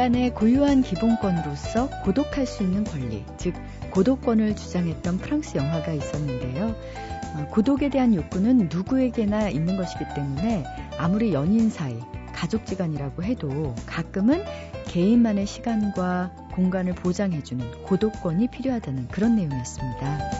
인간의 0.00 0.32
고유한 0.32 0.80
기본권으로서 0.80 1.90
고독할 2.04 2.46
수 2.46 2.62
있는 2.62 2.84
권리, 2.84 3.22
즉 3.36 3.52
고독권을 3.90 4.56
주장했던 4.56 5.18
프랑스 5.18 5.58
영화가 5.58 5.92
있었는데요. 5.92 6.74
어, 7.34 7.46
고독에 7.50 7.90
대한 7.90 8.14
욕구는 8.14 8.70
누구에게나 8.72 9.50
있는 9.50 9.76
것이기 9.76 10.06
때문에 10.14 10.64
아무리 10.96 11.34
연인 11.34 11.68
사이, 11.68 12.00
가족지간이라고 12.32 13.24
해도 13.24 13.74
가끔은 13.84 14.42
개인만의 14.86 15.44
시간과 15.44 16.30
공간을 16.54 16.94
보장해주는 16.94 17.82
고독권이 17.82 18.48
필요하다는 18.48 19.08
그런 19.08 19.36
내용이었습니다. 19.36 20.39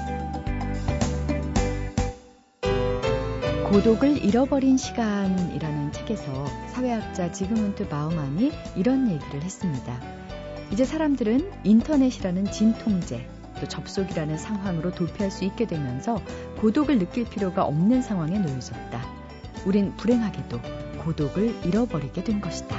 고독을 3.70 4.24
잃어버린 4.24 4.76
시간이라는 4.76 5.92
책에서 5.92 6.44
사회학자 6.72 7.30
지그문트 7.30 7.86
바우만이 7.86 8.50
이런 8.74 9.08
얘기를 9.08 9.40
했습니다. 9.44 9.96
이제 10.72 10.84
사람들은 10.84 11.52
인터넷이라는 11.62 12.50
진통제, 12.50 13.28
또 13.60 13.68
접속이라는 13.68 14.38
상황으로 14.38 14.90
도피할 14.90 15.30
수 15.30 15.44
있게 15.44 15.68
되면서 15.68 16.20
고독을 16.60 16.98
느낄 16.98 17.24
필요가 17.26 17.62
없는 17.62 18.02
상황에 18.02 18.40
놓여졌다. 18.40 19.00
우린 19.64 19.94
불행하게도 19.96 20.60
고독을 21.04 21.64
잃어버리게 21.64 22.24
된 22.24 22.40
것이다. 22.40 22.76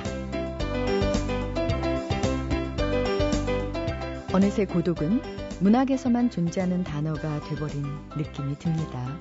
어느새 4.33 4.65
고독은 4.65 5.21
문학에서만 5.61 6.31
존재하는 6.31 6.83
단어가 6.83 7.39
돼버린 7.47 7.85
느낌이 8.17 8.59
듭니다. 8.59 9.17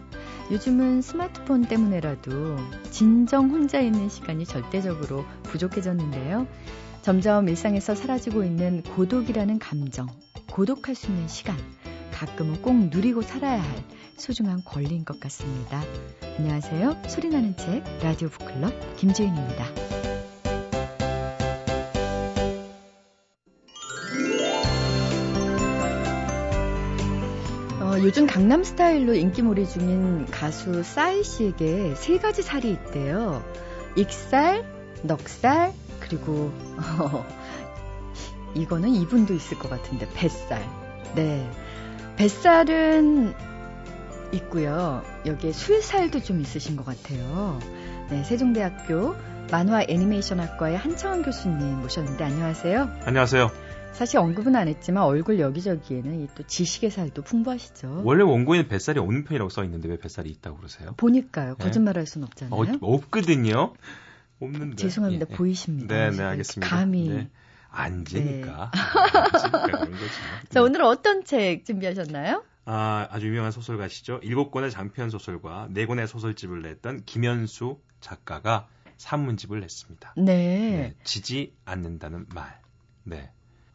요즘은 0.50 1.00
스마트폰 1.00 1.62
때문에라도 1.62 2.56
진정 2.90 3.50
혼자 3.50 3.80
있는 3.80 4.08
시간이 4.08 4.44
절대적으로 4.44 5.24
부족해졌는데요. 5.44 6.48
점점 7.02 7.48
일상에서 7.48 7.94
사라지고 7.94 8.42
있는 8.42 8.82
고독이라는 8.82 9.58
감정, 9.60 10.08
고독할 10.50 10.94
수 10.94 11.06
있는 11.06 11.28
시간, 11.28 11.56
가끔은 12.12 12.60
꼭 12.62 12.74
누리고 12.74 13.22
살아야 13.22 13.62
할 13.62 13.84
소중한 14.16 14.62
권리인 14.64 15.04
것 15.04 15.20
같습니다. 15.20 15.82
안녕하세요. 16.38 17.02
소리나는 17.08 17.56
책 17.56 17.84
라디오 18.02 18.28
북클럽 18.28 18.96
김지은입니다. 18.96 20.19
요즘 28.02 28.26
강남 28.26 28.64
스타일로 28.64 29.14
인기몰이 29.14 29.68
중인 29.68 30.26
가수 30.26 30.82
싸이 30.82 31.22
씨에게 31.22 31.94
세 31.96 32.18
가지 32.18 32.42
살이 32.42 32.70
있대요. 32.70 33.44
익살, 33.96 34.64
넉살, 35.02 35.72
그리고 36.00 36.50
어, 36.78 37.26
이거는 38.54 38.88
이분도 38.88 39.34
있을 39.34 39.58
것 39.58 39.68
같은데 39.68 40.08
뱃살. 40.14 40.66
네. 41.14 41.50
뱃살은 42.16 43.34
있고요. 44.32 45.02
여기에 45.26 45.52
술살도 45.52 46.22
좀 46.22 46.40
있으신 46.40 46.76
것 46.76 46.86
같아요. 46.86 47.58
네, 48.08 48.24
세종대학교 48.24 49.14
만화 49.50 49.82
애니메이션학과의 49.88 50.76
한창원 50.76 51.22
교수님 51.22 51.80
모셨는데 51.82 52.24
안녕하세요. 52.24 52.88
안녕하세요. 53.04 53.50
사실 53.92 54.18
언급은 54.18 54.56
안 54.56 54.68
했지만 54.68 55.02
얼굴 55.04 55.38
여기저기에는 55.38 56.28
또 56.34 56.42
지식의 56.46 56.90
살도 56.90 57.22
풍부하시죠. 57.22 58.02
원래 58.04 58.22
원고에는 58.22 58.68
뱃살이 58.68 58.98
없는 58.98 59.24
편이라고 59.24 59.50
써 59.50 59.62
있는데 59.64 59.88
왜 59.88 59.98
뱃살이 59.98 60.30
있다고 60.30 60.56
그러세요? 60.56 60.94
보니까요. 60.96 61.56
네. 61.56 61.64
거짓말할 61.64 62.06
순 62.06 62.24
없잖아요. 62.24 62.54
어, 62.54 62.64
없거든요. 62.80 63.74
없는데. 64.40 64.76
죄송합니다. 64.76 65.26
예. 65.30 65.34
보이십니다. 65.34 65.94
네, 65.94 66.10
네, 66.10 66.22
알겠습니다. 66.22 66.74
감히 66.74 67.08
네. 67.08 67.30
앉으니까. 67.68 68.70
네. 68.72 69.90
자, 70.48 70.62
오늘 70.62 70.82
어떤 70.82 71.24
책 71.24 71.64
준비하셨나요? 71.64 72.42
아, 72.64 73.08
아주 73.10 73.26
유명한 73.26 73.52
소설가시죠. 73.52 74.20
일곱 74.22 74.50
권의 74.50 74.70
장편 74.70 75.10
소설과 75.10 75.68
네 75.70 75.86
권의 75.86 76.08
소설집을 76.08 76.62
냈던 76.62 77.04
김현수 77.04 77.80
작가가 78.00 78.68
산문집을 78.96 79.60
냈습니다. 79.60 80.14
네. 80.16 80.24
네. 80.24 80.94
지지 81.04 81.54
않는다는 81.64 82.26
말. 82.34 82.60
네. 83.04 83.30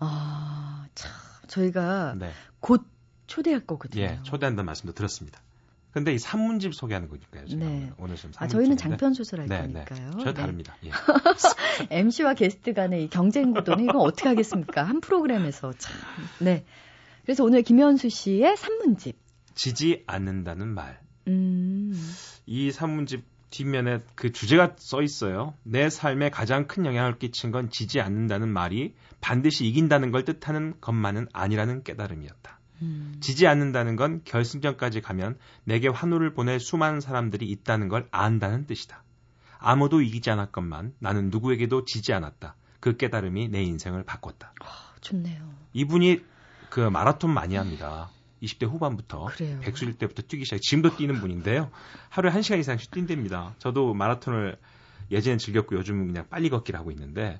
아, 0.08 0.88
참. 0.96 1.12
저희가 1.48 2.16
네. 2.18 2.32
곧 2.60 2.84
초대할 3.28 3.66
거거든요. 3.66 4.04
예, 4.04 4.20
초대한다는 4.24 4.66
말씀도 4.66 4.94
들었습니다. 4.94 5.42
근데 5.92 6.14
이 6.14 6.20
산문집 6.20 6.76
소개하는 6.76 7.08
거니까요. 7.08 7.48
제가 7.48 7.66
네. 7.66 7.90
오늘 7.98 8.18
좀 8.18 8.32
아, 8.36 8.48
저희는 8.48 8.76
장편 8.76 9.14
소설 9.14 9.40
할 9.40 9.48
네, 9.48 9.62
거니까요. 9.62 10.12
네. 10.12 10.24
저 10.26 10.34
다릅니다. 10.34 10.76
예. 10.84 10.92
MC와 11.90 12.34
게스트 12.34 12.74
간의 12.74 13.06
이 13.06 13.10
경쟁 13.10 13.54
구도는 13.54 13.86
이건 13.86 14.02
어떻게 14.02 14.28
하겠습니까? 14.28 14.84
한 14.84 15.00
프로그램에서 15.00 15.72
참. 15.78 15.96
네. 16.40 16.66
그래서 17.24 17.46
오늘 17.46 17.62
김현수 17.62 18.10
씨의 18.10 18.58
산문집. 18.58 19.18
지지 19.56 20.04
않는다는 20.06 20.68
말. 20.68 21.00
음. 21.28 21.94
이 22.46 22.72
산문집 22.74 23.24
뒷면에 23.50 24.00
그 24.16 24.32
주제가 24.32 24.76
써 24.78 25.02
있어요. 25.02 25.54
내 25.64 25.90
삶에 25.90 26.30
가장 26.30 26.68
큰 26.68 26.86
영향을 26.86 27.18
끼친 27.18 27.52
건 27.52 27.70
지지 27.70 28.02
않는다는 28.02 28.50
말이 28.50 28.94
반드시 29.22 29.66
이긴다는 29.68 30.12
걸 30.12 30.26
뜻하는 30.26 30.76
것만은 30.82 31.28
아니라는 31.34 31.84
깨달음이었다. 31.84 32.60
음. 32.82 33.18
지지 33.22 33.48
않는다는 33.48 33.96
건 33.96 34.22
결승전까지 34.26 35.02
가면 35.02 35.38
내게 35.64 35.88
환호를 35.88 36.34
보낼 36.34 36.60
수많은 36.60 37.00
사람들이 37.00 37.46
있다는 37.50 37.88
걸 37.88 38.08
안다는 38.12 38.68
뜻이다. 38.68 39.04
아무도 39.58 40.02
이기지 40.02 40.30
않았건만 40.30 40.94
나는 41.00 41.30
누구에게도 41.30 41.86
지지 41.86 42.14
않았다. 42.14 42.56
그 42.80 42.98
깨달음이 42.98 43.50
내 43.50 43.64
인생을 43.64 44.04
바꿨다. 44.04 44.54
와, 44.62 44.70
좋네요. 45.02 45.50
이분이 45.74 46.22
그 46.70 46.82
마라톤 46.82 47.34
많이 47.34 47.56
합니다. 47.56 48.10
20대 48.42 48.68
후반부터 48.68 49.26
그래요. 49.26 49.60
백수일 49.62 49.94
때부터 49.94 50.22
뛰기 50.24 50.46
시작. 50.46 50.62
지금도 50.62 50.96
뛰는 50.98 51.20
분인데요. 51.20 51.72
하루에 52.10 52.32
1시간 52.32 52.60
이상씩 52.60 52.92
뛴답니다. 52.92 53.56
저도 53.60 53.94
마라톤을 53.94 54.58
예전에 55.12 55.38
즐겼고 55.38 55.76
요즘은 55.78 56.08
그냥 56.08 56.26
빨리 56.30 56.50
걷기를 56.50 56.80
하고 56.80 56.92
있는데 56.92 57.40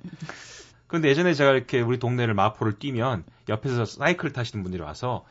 그런데 0.86 1.08
예전에 1.08 1.34
제가 1.34 1.50
이렇게 1.52 1.80
우리 1.80 1.98
동네를 1.98 2.34
마포를 2.34 2.78
뛰면 2.78 3.24
옆에서 3.48 3.84
사이클 3.84 4.32
타시는 4.32 4.62
분들이 4.62 4.82
와서 4.82 5.24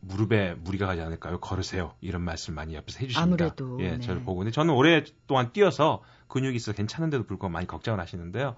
무릎에 0.00 0.54
무리가 0.54 0.86
가지 0.86 1.00
않을까요? 1.00 1.40
걸으세요. 1.40 1.94
이런 2.00 2.22
말씀 2.22 2.54
많이 2.54 2.74
옆에서 2.74 3.00
해주십니다. 3.00 3.22
아무래도 3.22 3.78
예, 3.80 3.92
네. 3.92 4.00
저를 4.00 4.22
보고 4.22 4.38
근데 4.38 4.50
저는 4.50 4.74
오랫동안 4.74 5.52
뛰어서 5.52 6.02
근육이 6.28 6.56
있어 6.56 6.72
괜찮은데도 6.72 7.24
불구하고 7.24 7.52
많이 7.52 7.66
걱정을 7.66 8.00
하시는데요. 8.00 8.56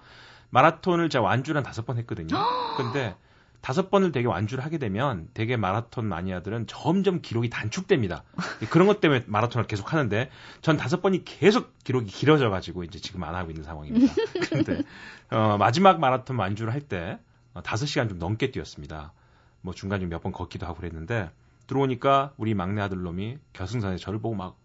마라톤을 0.50 1.08
제가 1.08 1.24
완주를 1.24 1.58
한 1.58 1.64
다섯 1.64 1.84
번 1.84 1.98
했거든요. 1.98 2.28
근데 2.76 3.14
다섯 3.60 3.90
번을 3.90 4.12
되게 4.12 4.26
완주를 4.26 4.64
하게 4.64 4.78
되면 4.78 5.28
되게 5.34 5.56
마라톤 5.56 6.06
마니아들은 6.06 6.66
점점 6.68 7.20
기록이 7.20 7.50
단축됩니다. 7.50 8.22
그런 8.70 8.86
것 8.86 9.00
때문에 9.00 9.24
마라톤을 9.26 9.66
계속 9.66 9.92
하는데 9.92 10.30
전 10.62 10.76
다섯 10.76 11.02
번이 11.02 11.24
계속 11.24 11.76
기록이 11.84 12.06
길어져 12.06 12.50
가지고 12.50 12.84
이제 12.84 12.98
지금 12.98 13.24
안 13.24 13.34
하고 13.34 13.50
있는 13.50 13.64
상황입니다. 13.64 14.14
근데 14.48 14.82
어, 15.30 15.56
마지막 15.58 15.98
마라톤 15.98 16.36
완주를 16.36 16.72
할때 16.72 17.18
어, 17.54 17.62
다섯 17.62 17.86
시간 17.86 18.08
좀 18.08 18.18
넘게 18.18 18.50
뛰었습니다. 18.52 19.12
뭐 19.60 19.74
중간에 19.74 20.06
몇번 20.06 20.32
걷기도 20.32 20.66
하고 20.66 20.76
그랬는데 20.76 21.30
들어오니까 21.66 22.32
우리 22.36 22.54
막내 22.54 22.80
아들 22.80 23.02
놈이 23.02 23.38
결승선에 23.52 23.96
저를 23.96 24.20
보고 24.20 24.34
막 24.34 24.56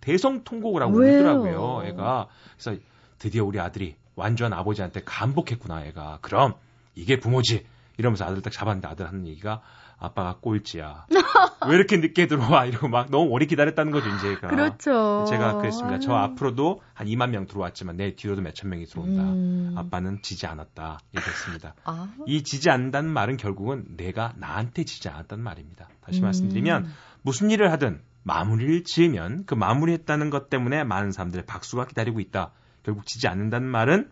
대성통곡을 0.00 0.82
하고 0.82 0.98
울더라고요. 0.98 1.82
애가 1.86 2.28
그래서 2.58 2.80
드디어 3.18 3.44
우리 3.44 3.60
아들이 3.60 3.96
완주한 4.16 4.52
아버지한테 4.52 5.02
감복했구나 5.04 5.86
애가. 5.86 6.18
그럼 6.22 6.54
이게 6.94 7.18
부모지. 7.18 7.64
이러면서 8.00 8.24
아들 8.24 8.42
딱 8.42 8.50
잡았는데 8.52 8.88
아들 8.88 9.06
하는 9.06 9.26
얘기가 9.26 9.60
아빠가 9.98 10.36
꼴찌야. 10.40 11.06
왜 11.68 11.74
이렇게 11.76 11.98
늦게 11.98 12.26
들어와? 12.26 12.64
이러고 12.64 12.88
막 12.88 13.10
너무 13.10 13.28
오래 13.30 13.44
기다렸다는 13.44 13.92
거죠, 13.92 14.08
이제가. 14.08 14.48
그렇죠. 14.48 15.26
제가 15.28 15.58
그랬습니다. 15.58 15.98
저 15.98 16.14
앞으로도 16.14 16.80
한 16.94 17.06
2만 17.06 17.28
명 17.30 17.46
들어왔지만 17.46 17.96
내 17.98 18.16
뒤로도 18.16 18.40
몇 18.40 18.54
천 18.54 18.70
명이 18.70 18.86
들어온다. 18.86 19.22
음. 19.22 19.74
아빠는 19.76 20.22
지지 20.22 20.46
않았다. 20.46 21.00
얘기했습니다. 21.14 21.74
아. 21.84 22.08
이 22.26 22.42
지지 22.42 22.70
않는다는 22.70 23.10
말은 23.10 23.36
결국은 23.36 23.84
내가 23.96 24.32
나한테 24.36 24.84
지지 24.84 25.08
않았다는 25.10 25.44
말입니다. 25.44 25.88
다시 26.00 26.20
음. 26.20 26.24
말씀드리면 26.24 26.90
무슨 27.22 27.50
일을 27.50 27.70
하든 27.72 28.00
마무리를 28.22 28.84
지으면 28.84 29.44
그 29.44 29.54
마무리했다는 29.54 30.30
것 30.30 30.48
때문에 30.48 30.84
많은 30.84 31.12
사람들의 31.12 31.44
박수가 31.44 31.86
기다리고 31.86 32.20
있다. 32.20 32.52
결국 32.82 33.04
지지 33.06 33.28
않는다는 33.28 33.68
말은 33.68 34.10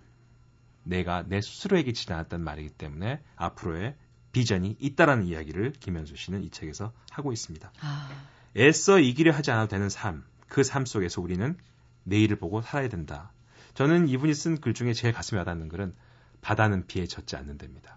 내가 0.89 1.23
내 1.27 1.41
스스로에게 1.41 1.93
지지 1.93 2.13
않았다는 2.13 2.45
말이기 2.45 2.71
때문에 2.71 3.21
앞으로의 3.37 3.95
비전이 4.33 4.77
있다라는 4.81 5.27
이야기를 5.27 5.73
김현수 5.81 6.17
씨는 6.17 6.43
이 6.45 6.51
책에서 6.51 6.93
하고 7.11 7.33
있습니다. 7.33 7.71
아. 7.81 8.09
애써 8.57 8.99
이기려 8.99 9.33
하지 9.33 9.51
않아도 9.51 9.69
되는 9.69 9.89
삶, 9.89 10.25
그 10.49 10.63
삶 10.63 10.87
속에서 10.87 11.21
우리는 11.21 11.57
내일을 12.05 12.37
보고 12.37 12.63
살아야 12.63 12.89
된다. 12.89 13.31
저는 13.75 14.09
이분이 14.09 14.35
쓴 14.35 14.61
글 14.61 14.75
중에 14.75 14.93
제일 14.95 15.13
가슴에 15.15 15.39
와닿는 15.39 15.69
글은 15.69 15.95
바다는 16.41 16.87
비에 16.87 17.07
젖지 17.07 17.37
않는답니다. 17.37 17.97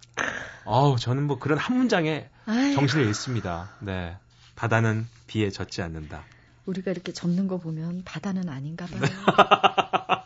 어우, 0.66 0.98
저는 1.00 1.24
뭐 1.24 1.40
그런 1.40 1.58
한 1.58 1.78
문장에. 1.78 2.30
정신을 2.76 3.06
잃습니다. 3.08 3.70
네. 3.80 4.18
바다는 4.56 5.08
비에 5.28 5.50
젖지 5.50 5.82
않는다. 5.82 6.24
우리가 6.66 6.92
이렇게 6.92 7.12
적는 7.14 7.48
거 7.48 7.58
보면 7.58 8.04
바다는 8.06 8.50
아닌가 8.50 8.86
봐요. 8.86 9.02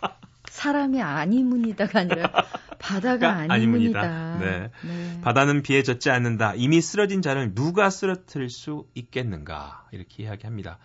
사람이 0.66 1.00
아니문이다가 1.00 2.00
아니라 2.00 2.32
바다가 2.80 3.46
아닙니다. 3.50 4.38
네. 4.40 4.72
네. 4.84 5.22
바다는 5.22 5.62
비에 5.62 5.84
젖지 5.84 6.10
않는다. 6.10 6.54
이미 6.56 6.82
쓰러진 6.82 7.22
자를 7.22 7.54
누가 7.54 7.92
쓰러뜨릴 7.92 8.50
수 8.50 8.88
있겠는가 8.96 9.86
이렇게 9.92 10.24
이야기합니다. 10.24 10.80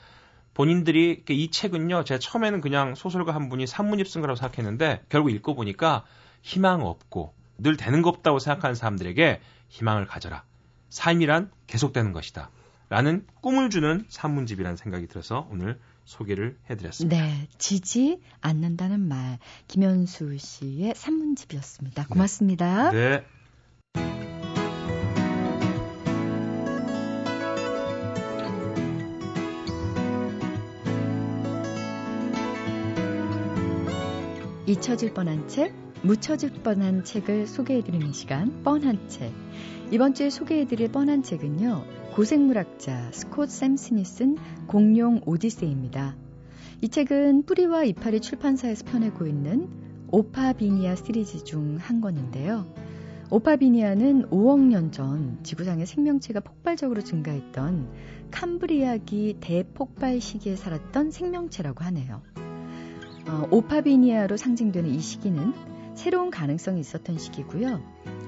본인들이 0.53 1.25
이 1.27 1.51
책은요, 1.51 2.05
제가 2.05 2.19
처음에는 2.19 2.61
그냥 2.61 2.95
소설가 2.95 3.35
한 3.35 3.49
분이 3.49 3.67
산문집 3.67 4.07
쓴 4.07 4.21
거라고 4.21 4.37
생각했는데 4.37 5.03
결국 5.09 5.31
읽고 5.31 5.55
보니까 5.55 6.05
희망 6.43 6.83
없고 6.83 7.33
늘 7.57 7.79
되는 7.79 8.03
것 8.03 8.11
없다고 8.17 8.39
생각하는 8.39 8.75
사람들에게 8.75 9.41
희망을 9.69 10.07
가져라. 10.07 10.43
삶이란 10.91 11.51
계속되는 11.67 12.13
것이다. 12.13 12.51
라는 12.91 13.25
꿈을 13.41 13.71
주는 13.71 14.05
산문집이라는 14.09 14.77
생각이 14.77 15.07
들어서 15.07 15.49
오늘 15.51 15.79
소개를 16.11 16.59
해드렸습니다. 16.69 17.17
네, 17.17 17.49
지지 17.57 18.21
않는다는 18.41 19.01
말 19.01 19.39
김현수 19.69 20.37
씨의 20.39 20.95
산문집이었습니다. 20.97 22.07
고맙습니다. 22.09 22.91
네. 22.91 23.25
잊혀질 34.67 35.15
뻔한 35.15 35.49
책, 35.49 35.73
묻혀질 36.03 36.63
뻔한 36.63 37.05
책을 37.05 37.47
소개해드리는 37.47 38.13
시간, 38.13 38.63
뻔한 38.63 38.99
책. 39.09 39.33
이번 39.91 40.15
주에 40.15 40.31
소개해드릴 40.31 40.91
뻔한 40.93 41.23
책은요, 41.23 41.85
고생물학자 42.15 43.11
스콧 43.13 43.51
샘슨이 43.51 44.05
쓴 44.05 44.37
공룡 44.67 45.21
오디세이입니다. 45.27 46.17
이 46.81 46.89
책은 46.89 47.45
뿌리와 47.45 47.85
이파리 47.85 48.21
출판사에서 48.21 48.85
펴내고 48.87 49.27
있는 49.27 49.69
오파비니아 50.11 50.95
시리즈 50.97 51.45
중 51.45 51.77
한 51.79 52.01
권인데요. 52.01 52.67
오파비니아는 53.31 54.31
5억 54.31 54.61
년 54.61 54.91
전 54.91 55.39
지구상의 55.45 55.87
생명체가 55.87 56.41
폭발적으로 56.41 57.03
증가했던 57.03 57.89
캄브리아기 58.31 59.37
대폭발 59.41 60.21
시기에 60.21 60.57
살았던 60.57 61.11
생명체라고 61.11 61.85
하네요. 61.85 62.23
어, 63.29 63.47
오파비니아로 63.51 64.37
상징되는 64.37 64.91
이 64.91 64.99
시기는 64.99 65.53
새로운 66.01 66.31
가능성이 66.31 66.81
있었던 66.81 67.19
시기고요. 67.19 67.79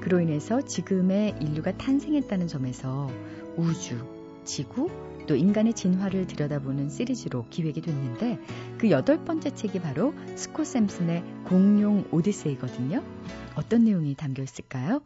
그로 0.02 0.20
인해서 0.20 0.60
지금의 0.60 1.36
인류가 1.40 1.72
탄생했다는 1.78 2.46
점에서 2.46 3.10
우주, 3.56 4.06
지구, 4.44 4.90
또 5.26 5.34
인간의 5.34 5.72
진화를 5.72 6.26
들여다보는 6.26 6.90
시리즈로 6.90 7.46
기획이 7.48 7.80
됐는데 7.80 8.38
그 8.76 8.90
여덟 8.90 9.24
번째 9.24 9.54
책이 9.54 9.80
바로 9.80 10.12
스코 10.36 10.64
샘슨의 10.64 11.24
공룡 11.44 12.04
오디세이거든요. 12.10 13.02
어떤 13.54 13.84
내용이 13.84 14.16
담겨 14.16 14.42
있을까요? 14.42 15.00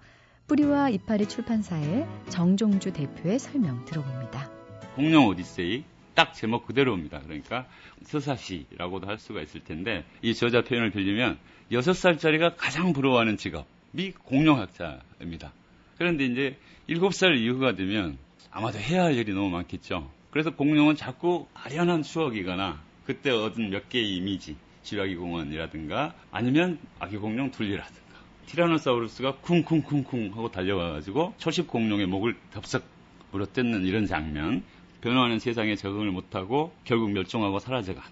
뿌리와 0.49 0.89
이파리 0.89 1.29
출판사의 1.29 2.05
정종주 2.31 2.95
대표의 2.95 3.39
설명 3.39 3.85
들어봅니다. 3.85 4.51
공룡 4.97 5.29
오디세이 5.29 5.85
딱 6.17 6.35
제목 6.35 6.67
그대로입니다. 6.67 7.21
그러니까 7.21 7.67
서사시라고도 8.03 9.07
할 9.07 9.19
수가 9.19 9.43
있을 9.43 9.63
텐데 9.63 10.05
이 10.23 10.35
저자 10.35 10.63
표현을 10.63 10.91
빌리면 10.91 11.39
6살짜리가 11.71 12.55
가장 12.57 12.93
부러워하는 12.93 13.37
직업이 13.37 14.13
공룡학자입니다. 14.25 15.53
그런데 15.99 16.25
이제 16.25 16.59
7살 16.89 17.39
이후가 17.39 17.75
되면 17.75 18.19
아마도 18.51 18.79
해야 18.79 19.05
할 19.05 19.15
일이 19.15 19.33
너무 19.35 19.51
많겠죠. 19.51 20.11
그래서 20.31 20.51
공룡은 20.51 20.97
자꾸 20.97 21.47
아련한 21.55 22.03
추억이거나 22.03 22.81
그때 23.05 23.31
얻은 23.31 23.71
몇 23.71 23.89
개의 23.89 24.17
이미지, 24.17 24.57
지라기 24.83 25.17
공원이라든가 25.17 26.15
아니면 26.31 26.79
아기 26.99 27.19
공룡 27.19 27.51
둘리라든가 27.51 28.07
티라노사우루스가 28.47 29.37
쿵쿵쿵쿵 29.37 30.31
하고 30.33 30.51
달려와가지고 30.51 31.35
초식 31.37 31.67
공룡의 31.67 32.07
목을 32.07 32.37
덥석 32.53 32.85
물어뜯는 33.33 33.85
이런 33.85 34.07
장면 34.07 34.63
변화하는 35.01 35.39
세상에 35.39 35.77
적응을 35.77 36.11
못하고 36.11 36.73
결국 36.85 37.11
멸종하고 37.11 37.59
사라져간 37.59 38.05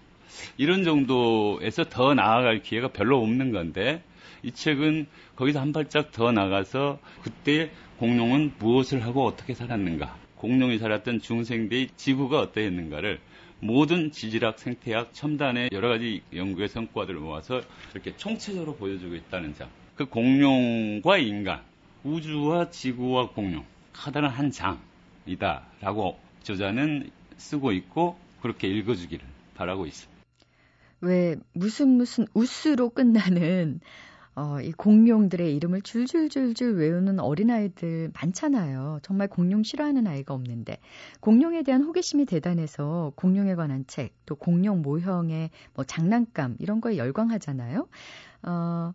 이런 0.57 0.83
정도에서 0.83 1.85
더 1.85 2.13
나아갈 2.13 2.61
기회가 2.61 2.89
별로 2.89 3.21
없는 3.21 3.51
건데 3.51 4.03
이 4.43 4.51
책은 4.51 5.07
거기서 5.35 5.59
한 5.59 5.73
발짝 5.73 6.11
더 6.11 6.31
나가서 6.31 6.99
그때 7.23 7.71
공룡은 7.97 8.53
무엇을 8.59 9.03
하고 9.03 9.25
어떻게 9.25 9.53
살았는가 9.53 10.17
공룡이 10.35 10.77
살았던 10.77 11.21
중생대의 11.21 11.89
지구가 11.95 12.39
어떠했는가를 12.39 13.19
모든 13.59 14.11
지질학, 14.11 14.59
생태학, 14.59 15.13
첨단의 15.13 15.69
여러 15.71 15.89
가지 15.89 16.21
연구의 16.33 16.67
성과들을 16.69 17.19
모아서 17.19 17.61
이렇게 17.93 18.15
총체적으로 18.15 18.75
보여주고 18.75 19.15
있다는 19.15 19.55
점. 19.55 19.69
그 19.95 20.05
공룡과 20.05 21.17
인간, 21.17 21.61
우주와 22.03 22.69
지구와 22.69 23.29
공룡, 23.29 23.65
커다란 23.93 24.29
한 24.29 24.51
장이다라고 24.51 26.19
저자는 26.45 27.09
쓰고 27.37 27.71
있고 27.71 28.17
그렇게 28.41 28.67
읽어주기를 28.67 29.25
바라고 29.55 29.87
있습니다. 29.87 30.15
왜 31.01 31.35
무슨 31.53 31.89
무슨 31.89 32.27
우스로 32.33 32.91
끝나는 32.91 33.79
어, 34.35 34.59
이 34.61 34.71
공룡들의 34.73 35.55
이름을 35.55 35.81
줄줄줄줄 35.81 36.75
외우는 36.75 37.19
어린아이들 37.19 38.11
많잖아요. 38.13 38.99
정말 39.01 39.27
공룡 39.27 39.63
싫어하는 39.63 40.07
아이가 40.07 40.33
없는데. 40.33 40.77
공룡에 41.21 41.63
대한 41.63 41.83
호기심이 41.83 42.25
대단해서 42.25 43.13
공룡에 43.15 43.55
관한 43.55 43.85
책, 43.87 44.13
또 44.25 44.35
공룡 44.35 44.81
모형의 44.81 45.51
뭐 45.73 45.85
장난감, 45.85 46.57
이런 46.59 46.81
거에 46.81 46.97
열광하잖아요. 46.97 47.87
어, 48.43 48.93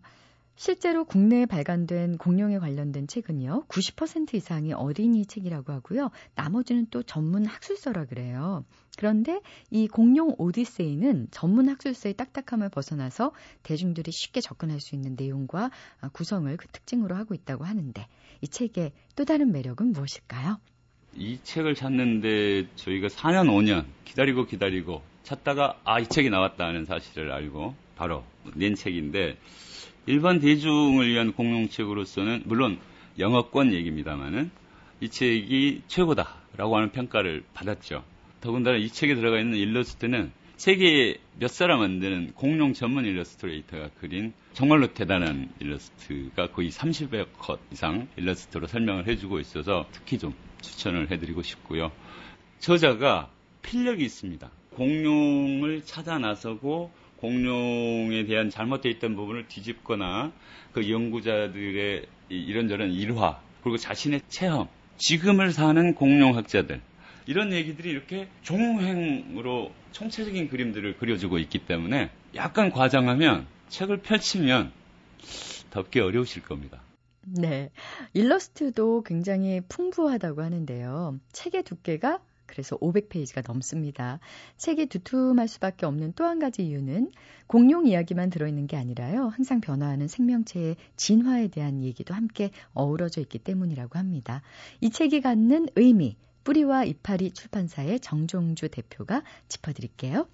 실제로 0.55 1.05
국내에 1.05 1.45
발간된 1.45 2.17
공룡에 2.17 2.59
관련된 2.59 3.07
책은요, 3.07 3.65
90% 3.67 4.35
이상이 4.35 4.73
어린이 4.73 5.25
책이라고 5.25 5.71
하고요. 5.73 6.11
나머지는 6.35 6.87
또 6.91 7.01
전문 7.03 7.45
학술서라 7.45 8.05
그래요. 8.05 8.63
그런데 8.97 9.41
이 9.69 9.87
공룡 9.87 10.35
오디세이는 10.37 11.29
전문 11.31 11.69
학술서의 11.69 12.13
딱딱함을 12.15 12.69
벗어나서 12.69 13.31
대중들이 13.63 14.11
쉽게 14.11 14.41
접근할 14.41 14.79
수 14.79 14.95
있는 14.95 15.15
내용과 15.17 15.71
구성을 16.13 16.55
그 16.57 16.67
특징으로 16.67 17.15
하고 17.15 17.33
있다고 17.33 17.63
하는데 17.63 18.05
이 18.41 18.47
책의 18.47 18.91
또 19.15 19.25
다른 19.25 19.51
매력은 19.51 19.93
무엇일까요? 19.93 20.59
이 21.15 21.39
책을 21.43 21.75
찾는데 21.75 22.67
저희가 22.75 23.07
4년, 23.07 23.47
5년 23.47 23.85
기다리고 24.05 24.45
기다리고 24.45 25.01
찾다가 25.23 25.79
아, 25.83 25.99
이 25.99 26.07
책이 26.07 26.29
나왔다 26.29 26.71
는 26.71 26.85
사실을 26.85 27.31
알고 27.31 27.75
바로 27.95 28.23
낸 28.55 28.75
책인데 28.75 29.37
일반 30.07 30.39
대중을 30.39 31.07
위한 31.07 31.33
공룡책으로서는 31.33 32.43
물론 32.45 32.79
영어권 33.19 33.73
얘기입니다만은 33.73 34.51
이 34.99 35.09
책이 35.09 35.83
최고다라고 35.87 36.75
하는 36.75 36.91
평가를 36.91 37.43
받았죠. 37.53 38.03
더군다나 38.39 38.77
이 38.77 38.89
책에 38.89 39.15
들어가 39.15 39.39
있는 39.39 39.57
일러스트는 39.57 40.31
세계 40.57 41.17
몇 41.39 41.49
사람 41.49 41.79
만드는 41.79 42.33
공룡 42.33 42.73
전문 42.73 43.05
일러스트레이터가 43.05 43.89
그린 43.99 44.33
정말로 44.53 44.93
대단한 44.93 45.49
일러스트가 45.59 46.51
거의 46.51 46.69
30여 46.69 47.27
컷 47.37 47.59
이상 47.71 48.07
일러스트로 48.15 48.67
설명을 48.67 49.07
해주고 49.07 49.39
있어서 49.39 49.87
특히 49.91 50.19
좀 50.19 50.35
추천을 50.61 51.09
해드리고 51.09 51.41
싶고요. 51.41 51.91
저자가 52.59 53.31
필력이 53.63 54.03
있습니다. 54.03 54.51
공룡을 54.75 55.83
찾아 55.83 56.19
나서고 56.19 56.91
공룡에 57.21 58.25
대한 58.25 58.49
잘못되어 58.49 58.91
있던 58.93 59.15
부분을 59.15 59.47
뒤집거나 59.47 60.31
그 60.73 60.89
연구자들의 60.89 62.05
이런저런 62.29 62.91
일화 62.91 63.39
그리고 63.61 63.77
자신의 63.77 64.21
체험 64.27 64.67
지금을 64.97 65.51
사는 65.51 65.93
공룡학자들 65.93 66.81
이런 67.27 67.53
얘기들이 67.53 67.89
이렇게 67.89 68.27
종횡으로 68.41 69.71
총체적인 69.91 70.49
그림들을 70.49 70.97
그려주고 70.97 71.37
있기 71.37 71.59
때문에 71.59 72.09
약간 72.35 72.71
과장하면 72.71 73.45
책을 73.69 73.97
펼치면 73.97 74.71
덮기 75.69 75.99
어려우실 75.99 76.43
겁니다. 76.43 76.81
네. 77.23 77.69
일러스트도 78.13 79.03
굉장히 79.03 79.61
풍부하다고 79.69 80.41
하는데요. 80.41 81.19
책의 81.31 81.63
두께가 81.63 82.19
그래서 82.51 82.77
500페이지가 82.77 83.47
넘습니다. 83.47 84.19
책이 84.57 84.87
두툼할 84.87 85.47
수밖에 85.47 85.85
없는 85.85 86.13
또 86.13 86.25
한 86.25 86.39
가지 86.39 86.63
이유는 86.65 87.11
공룡 87.47 87.87
이야기만 87.87 88.29
들어있는 88.29 88.67
게 88.67 88.77
아니라요. 88.77 89.27
항상 89.29 89.61
변화하는 89.61 90.07
생명체의 90.07 90.75
진화에 90.97 91.47
대한 91.47 91.81
얘기도 91.81 92.13
함께 92.13 92.51
어우러져 92.73 93.21
있기 93.21 93.39
때문이라고 93.39 93.97
합니다. 93.97 94.41
이 94.81 94.89
책이 94.89 95.21
갖는 95.21 95.67
의미, 95.75 96.17
뿌리와 96.43 96.83
이파리 96.83 97.31
출판사의 97.31 97.99
정종주 98.01 98.69
대표가 98.69 99.23
짚어드릴게요. 99.47 100.27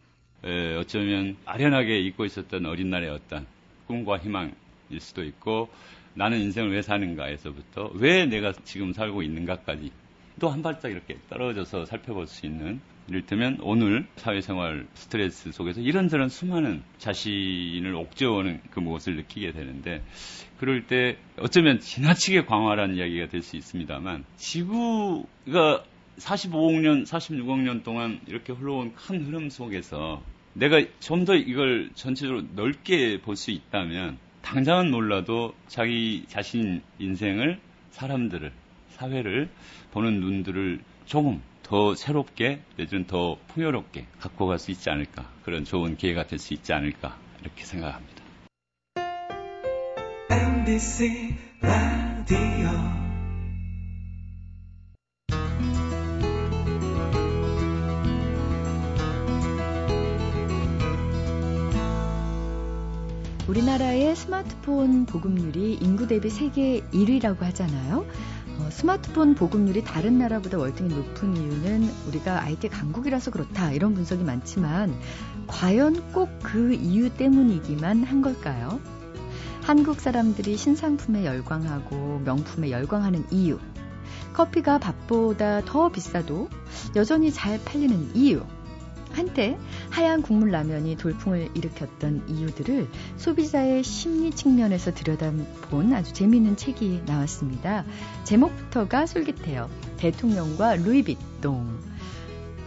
에, 0.44 0.76
어쩌면 0.76 1.38
아련하게 1.46 2.00
잊고 2.02 2.26
있었던 2.26 2.66
어린 2.66 2.90
날의 2.90 3.10
어떤 3.10 3.46
꿈과 3.88 4.18
희망일 4.20 4.54
수도 5.00 5.24
있고 5.24 5.70
나는 6.14 6.40
인생을 6.40 6.72
왜 6.72 6.82
사는가에서부터 6.82 7.92
왜 7.96 8.26
내가 8.26 8.52
지금 8.64 8.92
살고 8.94 9.22
있는가까지 9.22 9.92
또 10.40 10.50
한 10.50 10.62
발짝 10.62 10.92
이렇게 10.92 11.18
떨어져서 11.30 11.86
살펴볼 11.86 12.28
수 12.28 12.46
있는 12.46 12.80
이를테면 13.10 13.60
오늘 13.62 14.06
사회생활 14.18 14.86
스트레스 14.94 15.52
속에서 15.52 15.82
이런저런 15.82 16.30
수많은 16.30 16.84
자신을 16.98 17.96
옥죄어오는 17.96 18.62
그 18.70 18.80
무엇을 18.80 19.16
느끼게 19.16 19.52
되는데 19.54 20.04
그럴 20.60 20.86
때 20.88 21.18
어쩌면 21.40 21.80
지나치게 21.80 22.46
광활한 22.46 22.96
이야기가 22.96 23.30
될 23.30 23.42
수 23.42 23.56
있습니다만 23.56 24.26
지구가 24.36 25.84
45억 26.18 26.82
년, 26.82 27.04
46억 27.04 27.60
년 27.62 27.84
동안 27.84 28.20
이렇게 28.28 28.52
흘러온 28.54 28.94
큰 28.96 29.26
흐름 29.26 29.50
속에서 29.50 30.22
내가 30.54 30.82
좀 31.00 31.26
더 31.26 31.36
이걸 31.36 31.92
전체적으로 31.94 32.44
넓게 32.56 33.22
볼 33.22 33.36
수 33.36 33.52
있다면 33.52 34.18
당장은 34.42 34.92
몰라도 34.92 35.54
자기 35.68 36.26
자신 36.28 36.82
인생을 37.00 37.60
사람들을 37.92 38.52
사회를 38.98 39.50
보는 39.92 40.20
눈들을 40.20 40.80
조금 41.06 41.42
더 41.64 41.96
새롭게 41.96 42.62
내지는 42.78 43.06
더 43.08 43.38
풍요롭게 43.50 44.06
갖고 44.20 44.48
갈 44.48 44.58
수 44.58 44.72
있지 44.72 44.90
않을까 44.90 45.30
그런 45.44 45.66
좋은 45.66 45.98
기회가 45.98 46.26
될 46.26 46.40
수 46.40 46.54
있지 46.54 46.74
않을까 46.74 47.18
이렇게 47.42 47.64
생각합니다. 47.66 48.24
MBC 50.30 51.36
라디오 51.62 53.08
우리나라의 63.48 64.14
스마트폰 64.16 65.06
보급률이 65.06 65.76
인구 65.82 66.06
대비 66.08 66.30
세계 66.30 66.82
1위라고 66.92 67.40
하잖아요. 67.40 68.06
어, 68.60 68.70
스마트폰 68.72 69.36
보급률이 69.36 69.84
다른 69.84 70.18
나라보다 70.18 70.58
월등히 70.58 70.94
높은 70.94 71.36
이유는 71.36 71.90
우리가 72.08 72.42
IT 72.42 72.70
강국이라서 72.70 73.32
그렇다 73.32 73.72
이런 73.72 73.94
분석이 73.94 74.24
많지만 74.24 74.96
과연 75.48 76.12
꼭 76.12 76.38
그 76.48 76.74
이유 76.74 77.10
때문이기만 77.10 78.04
한 78.04 78.22
걸까요? 78.22 78.80
한국 79.64 80.00
사람들이 80.00 80.56
신상품에 80.56 81.26
열광하고 81.26 82.22
명품에 82.24 82.72
열광하는 82.72 83.26
이유, 83.32 83.60
커피가 84.32 84.78
밥보다 84.78 85.66
더 85.66 85.90
비싸도 85.90 86.48
여전히 86.96 87.34
잘 87.34 87.62
팔리는 87.66 88.16
이유, 88.16 88.44
한때 89.18 89.58
하얀 89.90 90.22
국물 90.22 90.52
라면이 90.52 90.96
돌풍을 90.96 91.50
일으켰던 91.56 92.26
이유들을 92.28 92.88
소비자의 93.18 93.84
심리 93.84 94.30
측면에서 94.30 94.94
들여다본 94.94 95.92
아주 95.94 96.14
재미있는 96.14 96.56
책이 96.56 97.02
나왔습니다. 97.08 97.84
제목부터가 98.26 99.08
솔깃해요. 99.08 99.72
대통령과 99.98 100.76
루이비통. 100.76 101.80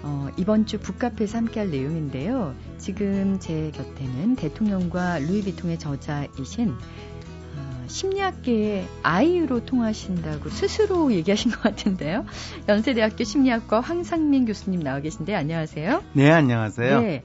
어, 0.03 0.29
이번 0.37 0.67
주 0.67 0.81
북카페에서 0.81 1.39
함께할 1.39 1.71
내용인데요. 1.71 2.57
지금 2.79 3.39
제 3.39 3.71
곁에는 3.71 4.35
대통령과 4.35 5.21
루이비통의 5.21 5.79
저자이신 5.79 6.75
심리학계의 7.91 8.87
아이유로 9.03 9.67
통하신다고 9.67 10.49
스스로 10.49 11.13
얘기하신 11.13 11.51
것 11.51 11.61
같은데요. 11.61 12.25
연세대학교 12.69 13.25
심리학과 13.25 13.81
황상민 13.81 14.47
교수님 14.47 14.83
나와 14.83 15.01
계신데 15.01 15.35
안녕하세요. 15.35 16.03
네, 16.15 16.31
안녕하세요. 16.31 17.01
네. 17.01 17.25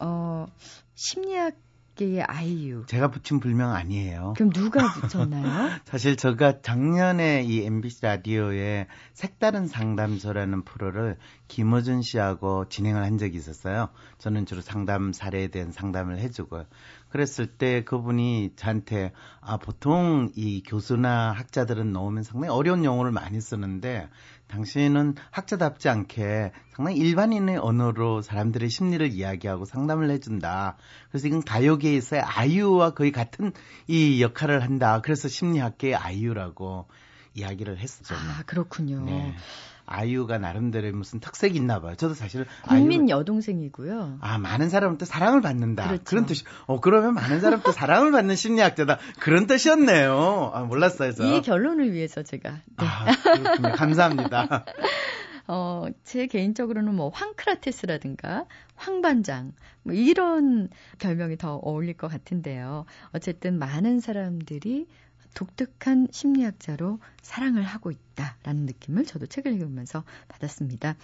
어, 0.00 0.46
심리학 0.94 1.54
계의 1.98 2.22
아이유. 2.22 2.84
제가 2.86 3.10
붙인 3.10 3.40
불명 3.40 3.72
아니에요. 3.72 4.34
그럼 4.36 4.52
누가 4.52 4.92
붙였나요? 4.92 5.80
사실 5.84 6.16
제가 6.16 6.60
작년에 6.62 7.42
이 7.42 7.64
MBC 7.64 8.02
라디오에 8.02 8.86
색다른 9.14 9.66
상담소라는 9.66 10.62
프로를 10.62 11.18
김어준 11.48 12.02
씨하고 12.02 12.68
진행을 12.68 13.02
한 13.02 13.18
적이 13.18 13.38
있었어요. 13.38 13.88
저는 14.18 14.46
주로 14.46 14.60
상담 14.60 15.12
사례에 15.12 15.48
대한 15.48 15.72
상담을 15.72 16.18
해주고요. 16.20 16.66
그랬을 17.08 17.46
때 17.46 17.84
그분이 17.84 18.52
저한테 18.56 19.12
아 19.40 19.56
보통 19.56 20.30
이 20.34 20.62
교수나 20.62 21.32
학자들은 21.32 21.92
넣으면 21.92 22.22
상당히 22.22 22.52
어려운 22.52 22.84
용어를 22.84 23.12
많이 23.12 23.40
쓰는데 23.40 24.08
당신은 24.48 25.14
학자답지 25.30 25.88
않게 25.88 26.52
상당히 26.74 26.98
일반인의 26.98 27.58
언어로 27.58 28.22
사람들의 28.22 28.68
심리를 28.70 29.06
이야기하고 29.12 29.64
상담을 29.64 30.10
해준다. 30.10 30.76
그래서 31.10 31.28
이건 31.28 31.42
가요계에서의 31.42 32.22
아이유와 32.22 32.90
거의 32.90 33.12
같은 33.12 33.52
이 33.86 34.22
역할을 34.22 34.62
한다. 34.62 35.00
그래서 35.02 35.28
심리학계의 35.28 35.94
아이유라고 35.94 36.86
이야기를 37.34 37.78
했었죠. 37.78 38.14
아 38.14 38.42
그렇군요. 38.46 39.04
네. 39.04 39.34
아이유가 39.86 40.36
나름대로의 40.36 40.92
무슨 40.92 41.18
특색이 41.18 41.56
있나 41.56 41.80
봐요. 41.80 41.94
저도 41.96 42.12
사실 42.12 42.46
국민 42.62 43.02
아이유... 43.02 43.10
여동생이고요. 43.10 44.18
아 44.20 44.38
많은 44.38 44.68
사람한테 44.68 45.06
사랑을 45.06 45.40
받는다. 45.40 45.86
그렇죠. 45.86 46.04
그런 46.04 46.26
뜻이. 46.26 46.44
어 46.66 46.78
그러면 46.80 47.14
많은 47.14 47.40
사람한테 47.40 47.72
사랑을 47.72 48.12
받는 48.12 48.36
심리학자다. 48.36 48.98
그런 49.18 49.46
뜻이었네요. 49.46 50.50
아 50.52 50.62
몰랐어요. 50.64 51.12
저. 51.12 51.24
이 51.24 51.40
결론을 51.40 51.92
위해서 51.92 52.22
제가. 52.22 52.50
네. 52.50 52.60
아 52.76 53.06
그렇군요. 53.22 53.72
감사합니다. 53.72 54.64
어, 55.50 55.86
제 56.04 56.26
개인적으로는 56.26 56.94
뭐 56.94 57.08
황크라테스라든가 57.08 58.44
황반장 58.76 59.54
뭐 59.82 59.94
이런 59.94 60.68
별명이 60.98 61.38
더 61.38 61.56
어울릴 61.56 61.94
것 61.96 62.08
같은데요. 62.08 62.84
어쨌든 63.12 63.58
많은 63.58 64.00
사람들이 64.00 64.86
독특한 65.34 66.08
심리학자로 66.10 66.98
사랑을 67.22 67.62
하고 67.62 67.90
있다라는 67.90 68.66
느낌을 68.66 69.04
저도 69.04 69.26
책을 69.26 69.52
읽으면서 69.52 70.04
받았습니다. 70.28 70.96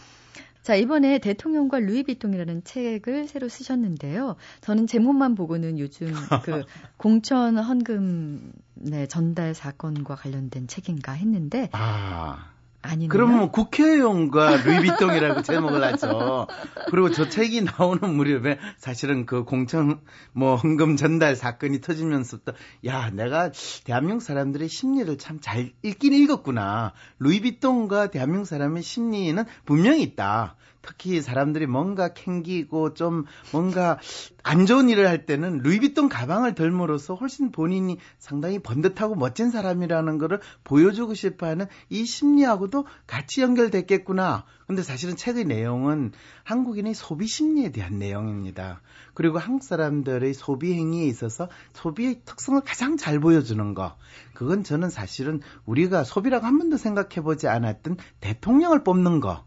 자, 0.62 0.74
이번에 0.74 1.18
대통령과 1.18 1.78
루이비통이라는 1.78 2.64
책을 2.64 3.28
새로 3.28 3.50
쓰셨는데요. 3.50 4.36
저는 4.62 4.86
제목만 4.86 5.34
보고는 5.34 5.78
요즘 5.78 6.10
그 6.42 6.64
공천 6.96 7.58
헌금 7.58 8.52
네, 8.76 9.06
전달 9.06 9.54
사건과 9.54 10.14
관련된 10.14 10.66
책인가 10.66 11.12
했는데 11.12 11.68
아. 11.72 12.53
아니네요. 12.84 13.08
그러면 13.08 13.38
뭐 13.38 13.50
국회의원과 13.50 14.62
루이비통이라고 14.64 15.42
제목을 15.42 15.82
하죠. 15.84 16.46
그리고 16.90 17.10
저 17.10 17.28
책이 17.28 17.62
나오는 17.62 18.14
무렵에 18.14 18.58
사실은 18.78 19.26
그 19.26 19.44
공천 19.44 20.00
뭐 20.32 20.56
헌금 20.56 20.96
전달 20.96 21.36
사건이 21.36 21.80
터지면서부터 21.80 22.52
야 22.86 23.10
내가 23.10 23.50
대한민국 23.84 24.22
사람들의 24.22 24.68
심리를 24.68 25.16
참 25.18 25.34
잘 25.44 25.72
읽긴 25.82 26.14
읽었구나. 26.14 26.94
루이비통과 27.18 28.06
대한민국 28.10 28.46
사람의 28.46 28.82
심리는 28.82 29.44
분명히 29.66 30.02
있다. 30.02 30.56
특히 30.86 31.22
사람들이 31.22 31.66
뭔가 31.66 32.12
캥기고 32.12 32.94
좀 32.94 33.24
뭔가 33.52 33.98
안 34.42 34.66
좋은 34.66 34.90
일을 34.90 35.08
할 35.08 35.24
때는 35.24 35.58
루이비통 35.58 36.10
가방을 36.10 36.54
덜므로써 36.54 37.14
훨씬 37.14 37.50
본인이 37.50 37.98
상당히 38.18 38.58
번듯하고 38.58 39.14
멋진 39.14 39.50
사람이라는 39.50 40.18
것을 40.18 40.40
보여주고 40.64 41.14
싶어 41.14 41.46
하는 41.46 41.66
이 41.88 42.04
심리하고도 42.04 42.86
같이 43.06 43.40
연결됐겠구나. 43.40 44.44
근데 44.66 44.82
사실은 44.82 45.16
책의 45.16 45.44
내용은 45.44 46.12
한국인의 46.42 46.94
소비 46.94 47.26
심리에 47.26 47.70
대한 47.70 47.98
내용입니다. 47.98 48.82
그리고 49.14 49.38
한국 49.38 49.62
사람들의 49.64 50.34
소비 50.34 50.74
행위에 50.74 51.06
있어서 51.06 51.48
소비의 51.72 52.22
특성을 52.24 52.60
가장 52.60 52.96
잘 52.96 53.20
보여주는 53.20 53.74
거. 53.74 53.96
그건 54.34 54.64
저는 54.64 54.90
사실은 54.90 55.40
우리가 55.64 56.04
소비라고 56.04 56.44
한 56.44 56.58
번도 56.58 56.76
생각해 56.76 57.22
보지 57.22 57.48
않았던 57.48 57.96
대통령을 58.20 58.84
뽑는 58.84 59.20
거. 59.20 59.44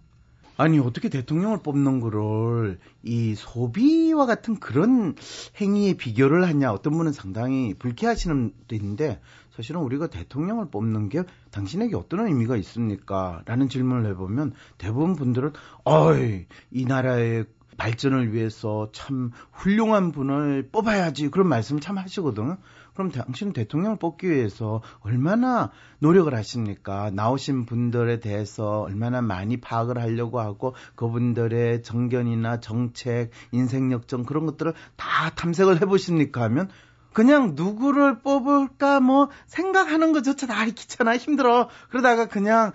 아니 0.57 0.79
어떻게 0.79 1.09
대통령을 1.09 1.59
뽑는 1.61 1.99
거를 1.99 2.79
이 3.03 3.35
소비와 3.35 4.25
같은 4.25 4.59
그런 4.59 5.15
행위에 5.61 5.93
비교를 5.93 6.47
하냐 6.47 6.73
어떤 6.73 6.97
분은 6.97 7.13
상당히 7.13 7.75
불쾌하시는 7.75 8.51
분도 8.51 8.75
있는데 8.75 9.21
사실은 9.55 9.81
우리가 9.81 10.07
대통령을 10.07 10.69
뽑는 10.69 11.09
게 11.09 11.23
당신에게 11.51 11.95
어떤 11.95 12.27
의미가 12.27 12.57
있습니까? 12.57 13.41
라는 13.45 13.69
질문을 13.69 14.09
해보면 14.11 14.53
대부분 14.77 15.15
분들은 15.15 15.51
어이 15.83 16.45
이 16.71 16.85
나라의 16.85 17.45
발전을 17.77 18.33
위해서 18.33 18.89
참 18.91 19.31
훌륭한 19.51 20.11
분을 20.11 20.69
뽑아야지 20.71 21.29
그런 21.29 21.47
말씀을 21.47 21.81
참 21.81 21.97
하시거든요. 21.97 22.57
그럼 22.97 23.11
당신 23.11 23.53
대통령을 23.53 23.97
뽑기 23.97 24.27
위해서 24.27 24.81
얼마나 25.01 25.69
노력을 25.99 26.33
하십니까? 26.33 27.11
나오신 27.11 27.67
분들에 27.67 28.19
대해서 28.19 28.81
얼마나 28.81 29.21
많이 29.21 29.57
파악을 29.57 29.99
하려고 29.99 30.39
하고 30.39 30.73
그분들의 30.95 31.83
정견이나 31.83 32.59
정책, 32.59 33.29
인생 33.51 33.91
역정 33.91 34.23
그런 34.23 34.47
것들을 34.47 34.73
다 34.95 35.29
탐색을 35.35 35.79
해보십니까? 35.79 36.41
하면 36.45 36.69
그냥 37.13 37.53
누구를 37.53 38.17
뽑을까 38.21 38.99
뭐 38.99 39.29
생각하는 39.45 40.11
것조차 40.11 40.47
다 40.47 40.65
귀찮아 40.65 41.17
힘들어 41.17 41.69
그러다가 41.89 42.25
그냥 42.25 42.71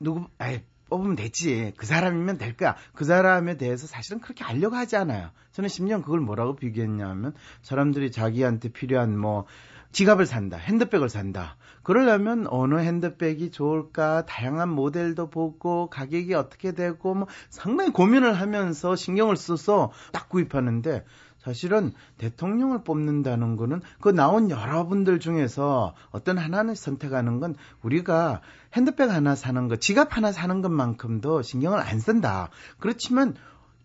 누구 0.00 0.26
아이 0.38 0.62
뽑으면 0.90 1.16
되지. 1.16 1.72
그 1.78 1.86
사람이면 1.86 2.36
될 2.36 2.56
거야. 2.56 2.76
그 2.94 3.06
사람에 3.06 3.56
대해서 3.56 3.86
사실은 3.86 4.20
그렇게 4.20 4.44
알려고 4.44 4.76
하지 4.76 4.96
않아요. 4.96 5.30
저는 5.52 5.68
심지어 5.68 6.02
그걸 6.02 6.20
뭐라고 6.20 6.56
비교했냐면 6.56 7.32
사람들이 7.62 8.12
자기한테 8.12 8.68
필요한 8.68 9.18
뭐 9.18 9.46
지갑을 9.92 10.26
산다, 10.26 10.56
핸드백을 10.56 11.08
산다. 11.08 11.56
그러려면 11.82 12.46
어느 12.48 12.76
핸드백이 12.76 13.50
좋을까, 13.50 14.24
다양한 14.26 14.68
모델도 14.68 15.30
보고, 15.30 15.88
가격이 15.88 16.34
어떻게 16.34 16.72
되고, 16.72 17.14
뭐 17.14 17.26
상당히 17.48 17.90
고민을 17.90 18.34
하면서 18.34 18.94
신경을 18.94 19.36
써서 19.36 19.90
딱 20.12 20.28
구입하는데, 20.28 21.04
사실은 21.42 21.92
대통령을 22.18 22.84
뽑는다는 22.84 23.56
거는 23.56 23.80
그 24.00 24.10
나온 24.10 24.50
여러분들 24.50 25.20
중에서 25.20 25.94
어떤 26.10 26.38
하나를 26.38 26.76
선택하는 26.76 27.40
건 27.40 27.54
우리가 27.82 28.42
핸드백 28.74 29.10
하나 29.10 29.34
사는 29.34 29.68
것, 29.68 29.80
지갑 29.80 30.16
하나 30.16 30.32
사는 30.32 30.60
것만큼도 30.60 31.42
신경을 31.42 31.78
안 31.80 31.98
쓴다. 31.98 32.50
그렇지만 32.78 33.34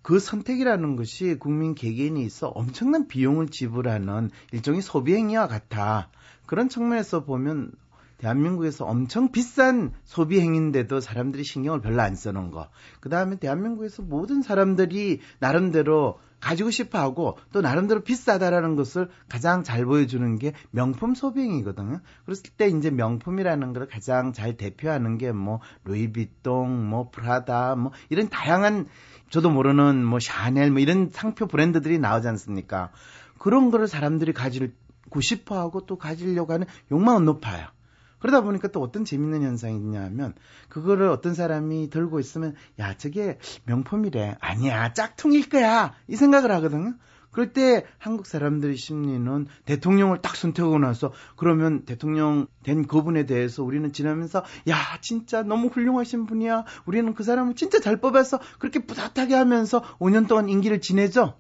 그 0.02 0.20
선택이라는 0.20 0.98
것이 0.98 1.38
국민 1.40 1.74
개개인이 1.74 2.24
있어 2.26 2.50
엄청난 2.50 3.08
비용을 3.08 3.48
지불하는 3.48 4.30
일종의 4.52 4.82
소비 4.82 5.16
행위와 5.16 5.48
같아. 5.48 6.10
그런 6.46 6.70
측면에서 6.70 7.24
보면 7.24 7.72
대한민국에서 8.18 8.86
엄청 8.86 9.32
비싼 9.32 9.92
소비 10.04 10.40
행위인데도 10.40 11.00
사람들이 11.00 11.44
신경을 11.44 11.82
별로 11.82 12.02
안 12.02 12.16
쓰는 12.16 12.52
거. 12.52 12.70
그 13.00 13.10
다음에 13.10 13.38
대한민국에서 13.38 14.02
모든 14.02 14.42
사람들이 14.42 15.20
나름대로 15.40 16.20
가지고 16.40 16.70
싶어 16.70 17.00
하고 17.00 17.38
또 17.52 17.62
나름대로 17.62 18.02
비싸다라는 18.02 18.76
것을 18.76 19.10
가장 19.30 19.64
잘 19.64 19.86
보여주는 19.86 20.38
게 20.38 20.54
명품 20.70 21.16
소비행이거든요. 21.16 22.02
그랬을 22.26 22.44
때 22.58 22.68
이제 22.68 22.92
명품이라는 22.92 23.74
걸 23.74 23.88
가장 23.88 24.34
잘 24.34 24.58
대표하는 24.58 25.18
게 25.18 25.32
뭐 25.36 25.60
루이비통, 25.84 26.90
뭐 26.90 27.10
프라다, 27.12 27.76
뭐 27.76 27.92
이런 28.10 28.30
다양한 28.30 28.88
저도 29.30 29.50
모르는 29.50 30.04
뭐 30.04 30.20
샤넬 30.20 30.72
뭐 30.72 30.80
이런 30.80 31.10
상표 31.12 31.48
브랜드들이 31.48 32.00
나오지 32.00 32.28
않습니까? 32.30 32.92
그런 33.38 33.70
거를 33.70 33.88
사람들이 33.88 34.34
가지고 34.34 34.72
싶어 35.22 35.60
하고 35.60 35.86
또 35.86 35.98
가지려고 35.98 36.54
하는 36.54 36.66
욕망은 36.92 37.26
높아요. 37.26 37.68
그러다 38.26 38.42
보니까 38.42 38.70
또 38.70 38.82
어떤 38.82 39.06
재밌는 39.06 39.44
현상이 39.44 39.76
있냐면 39.76 40.34
그거를 40.68 41.10
어떤 41.10 41.36
사람이 41.36 41.92
들고 41.92 42.20
있으면 42.20 42.56
야 42.80 42.98
저게 42.98 43.38
명품이래. 43.66 44.38
아니야 44.40 44.94
짝퉁일 44.94 45.48
거야. 45.48 45.94
이 46.08 46.16
생각을 46.16 46.50
하거든요. 46.54 46.96
그럴 47.30 47.54
때 47.54 47.86
한국 48.00 48.26
사람들의 48.26 48.78
심리는 48.78 49.46
대통령을 49.66 50.24
딱 50.24 50.36
선택하고 50.36 50.80
나서 50.80 51.14
그러면 51.36 51.86
대통령 51.86 52.48
된 52.64 52.88
그분에 52.88 53.28
대해서 53.28 53.62
우리는 53.64 53.94
지나면서 53.94 54.44
야 54.70 54.76
진짜 55.02 55.44
너무 55.44 55.68
훌륭하신 55.68 56.26
분이야. 56.26 56.64
우리는 56.88 57.14
그 57.14 57.24
사람을 57.24 57.54
진짜 57.54 57.80
잘 57.80 57.98
뽑아서 57.98 58.40
그렇게 58.58 58.80
뿌듯하게 58.80 59.36
하면서 59.36 59.84
5년 60.00 60.28
동안 60.28 60.50
임기를 60.50 60.82
지내죠? 60.82 61.38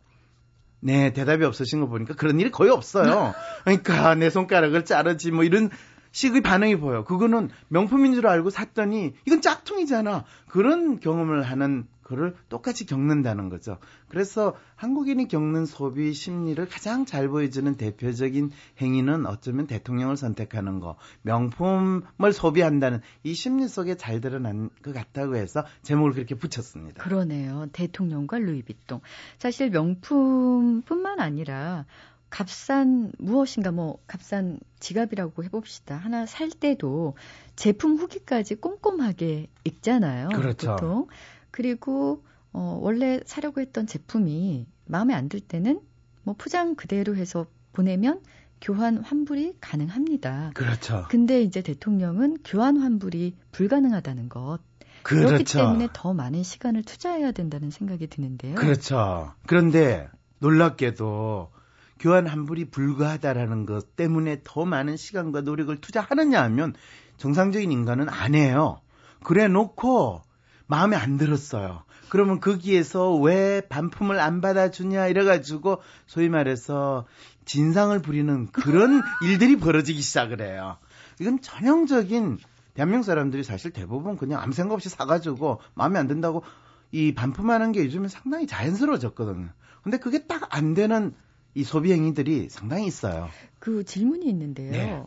네 0.82 1.13
대답이 1.13 1.44
없으신 1.46 1.80
거 1.80 1.88
보니까 1.88 2.13
그런 2.13 2.39
일이 2.39 2.51
거의 2.51 2.70
없어요. 2.70 3.34
그러니까 3.63 4.13
내 4.13 4.30
손가락을 4.30 4.86
자르지 4.86 5.32
뭐 5.32 5.44
이런 5.44 5.72
식의 6.15 6.39
반응이 6.39 6.77
보여. 6.77 7.03
그거는 7.03 7.50
명품인 7.67 8.13
줄 8.13 8.25
알고 8.25 8.50
샀더니 8.50 9.13
이건 9.25 9.41
짝퉁이잖아. 9.41 10.24
그런 10.48 11.01
경험을 11.01 11.43
하는 11.43 11.88
그를 12.03 12.36
똑같이 12.48 12.86
겪는다는 12.86 13.50
거죠. 13.50 13.79
그래서 14.07 14.55
한국인이 14.75 15.27
겪는 15.27 15.65
소비 15.65 16.13
심리를 16.13 16.65
가장 16.69 17.05
잘 17.05 17.27
보여주는 17.27 17.75
대표적인 17.75 18.51
행위는 18.79 19.25
어쩌면 19.25 19.67
대통령을 19.67 20.15
선택하는 20.15 20.79
거, 20.79 20.95
명품을 21.24 22.31
소비한다는 22.31 23.01
이 23.24 23.34
심리 23.34 23.67
속에 23.67 23.95
잘 23.95 24.22
드러난 24.22 24.69
것 24.84 24.93
같다고 24.93 25.36
해서 25.36 25.65
제목을 25.81 26.13
그렇게 26.13 26.36
붙였습니다. 26.36 27.03
그러네요. 27.03 27.67
대통령과 27.74 28.39
루이비통. 28.39 29.01
사실 29.38 29.69
명품뿐만 29.69 31.19
아니라 31.19 31.86
값싼 32.29 33.12
무엇인가 33.17 33.72
뭐 33.72 34.00
값싼 34.08 34.60
지갑이라고 34.79 35.44
해봅시다. 35.44 35.96
하나 35.96 36.25
살 36.25 36.50
때도 36.50 37.15
제품 37.55 37.96
후기까지 37.96 38.55
꼼꼼하게 38.55 39.48
읽잖아요. 39.63 40.29
그렇죠. 40.29 40.75
보통. 40.75 41.08
그리고 41.51 42.24
어, 42.51 42.77
원래 42.82 43.22
사려고 43.25 43.62
했던 43.62 43.88
제품이 43.88 44.67
마음에 44.86 45.13
안 45.13 45.29
들 45.29 45.39
때는 45.39 45.79
뭐 46.23 46.36
포장 46.38 46.76
그대로 46.76 47.15
해서 47.15 47.45
보내면 47.73 48.21
교환 48.62 48.97
환불이 48.97 49.58
가능합니다. 49.62 50.52
그렇죠. 50.56 51.06
근데 51.10 51.41
이제 51.41 51.62
대통령은 51.62 52.38
교환 52.43 52.78
환불이 52.78 53.36
불가능하다는 53.52 54.30
것. 54.30 54.60
그렇죠. 55.04 55.28
그렇기 55.28 55.43
때문에 55.43 55.88
더 55.93 56.13
많은 56.13 56.41
시간을 56.43 56.84
투자해야 56.84 57.32
된다는 57.32 57.69
생각이 57.69 58.08
드는데요. 58.08 58.56
그렇죠. 58.56 59.34
그런데 59.45 60.10
놀랍게도 60.39 61.52
교환 61.99 62.27
환불이 62.27 62.65
불가하다라는 62.65 63.65
것 63.65 63.95
때문에 63.95 64.41
더 64.43 64.65
많은 64.65 64.97
시간과 64.97 65.41
노력을 65.41 65.75
투자하느냐 65.79 66.41
하면 66.43 66.73
정상적인 67.17 67.71
인간은 67.71 68.10
안 68.10 68.36
해요. 68.36 68.81
그래 69.23 69.47
놓고 69.47 70.21
마음에 70.67 70.95
안 70.95 71.17
들었어요. 71.17 71.84
그러면 72.10 72.39
거기에서 72.39 73.15
왜 73.15 73.62
반품을 73.62 74.19
안 74.19 74.41
받아주냐 74.41 75.08
이래가지고 75.08 75.81
소위 76.05 76.29
말해서 76.29 77.05
진상을 77.45 77.99
부리는 78.01 78.47
그런 78.51 79.01
일들이 79.23 79.58
벌어지기 79.58 80.01
시작을 80.01 80.41
해요. 80.41 80.77
이건 81.19 81.41
전형적인 81.41 82.38
대한민국 82.73 83.05
사람들이 83.05 83.43
사실 83.43 83.71
대부분 83.71 84.17
그냥 84.17 84.41
아무 84.41 84.53
생각 84.53 84.75
없이 84.75 84.89
사가지고 84.89 85.62
마음에 85.73 85.97
안 85.97 86.08
든다고 86.08 86.43
이 86.91 87.13
반품하는 87.13 87.71
게 87.71 87.84
요즘에 87.86 88.08
상당히 88.10 88.47
자연스러워졌거든요. 88.47 89.49
근데 89.81 89.97
그게 89.97 90.25
딱 90.25 90.47
안 90.55 90.73
되는 90.73 91.13
이 91.56 91.63
소비 91.63 91.91
행위들이 91.91 92.50
상당히 92.50 92.86
있어요. 92.86 93.30
그 93.60 93.84
질문이 93.84 94.28
있는데요. 94.28 94.72
네. 94.72 95.04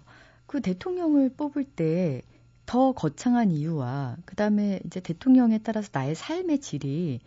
그 0.46 0.60
대통령을 0.60 1.30
뽑을 1.36 1.62
때 1.64 2.22
더 2.68 2.92
거창한 2.92 3.50
이유와 3.50 4.18
그다음에 4.26 4.80
이제 4.84 5.00
대통령에 5.00 5.56
따라서 5.56 5.88
나의 5.90 6.14
삶의 6.14 6.60
질이 6.60 7.20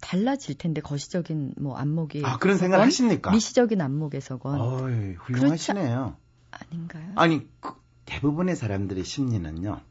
달라질 0.00 0.56
텐데 0.56 0.80
거시적인 0.80 1.56
뭐 1.58 1.76
안목이 1.76 2.22
아 2.24 2.38
그런 2.38 2.56
생각 2.56 2.80
하십니까? 2.80 3.30
미시적인 3.30 3.78
안목에서건 3.82 4.58
어이, 4.58 5.12
훌륭하시네요. 5.16 6.16
아닌가요? 6.50 7.12
아니 7.14 7.46
그 7.60 7.74
대부분의 8.06 8.56
사람들의 8.56 9.04
심리는요. 9.04 9.82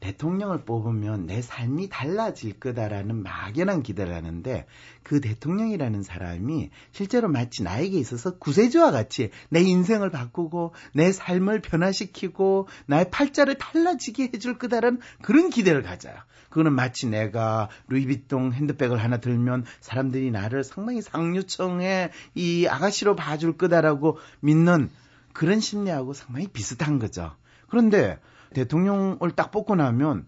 대통령을 0.00 0.64
뽑으면 0.64 1.26
내 1.26 1.42
삶이 1.42 1.88
달라질 1.88 2.58
거다라는 2.58 3.22
막연한 3.22 3.82
기대를 3.82 4.14
하는데 4.14 4.66
그 5.02 5.20
대통령이라는 5.20 6.02
사람이 6.02 6.70
실제로 6.92 7.28
마치 7.28 7.62
나에게 7.62 7.98
있어서 7.98 8.38
구세주와 8.38 8.90
같이 8.90 9.30
내 9.48 9.60
인생을 9.60 10.10
바꾸고 10.10 10.74
내 10.94 11.12
삶을 11.12 11.60
변화시키고 11.60 12.68
나의 12.86 13.10
팔자를 13.10 13.56
달라지게 13.58 14.30
해줄 14.34 14.58
거다라는 14.58 15.00
그런 15.22 15.50
기대를 15.50 15.82
가져요. 15.82 16.14
그거는 16.48 16.72
마치 16.72 17.06
내가 17.06 17.68
루이비통 17.88 18.52
핸드백을 18.52 18.98
하나 18.98 19.18
들면 19.18 19.64
사람들이 19.80 20.30
나를 20.30 20.64
상당히 20.64 21.00
상류층의 21.00 22.10
이 22.34 22.66
아가씨로 22.66 23.14
봐줄 23.16 23.56
거다라고 23.56 24.18
믿는 24.40 24.90
그런 25.32 25.60
심리하고 25.60 26.12
상당히 26.12 26.48
비슷한 26.48 26.98
거죠. 26.98 27.32
그런데 27.70 28.18
대통령을 28.54 29.30
딱 29.34 29.50
뽑고 29.50 29.76
나면 29.76 30.26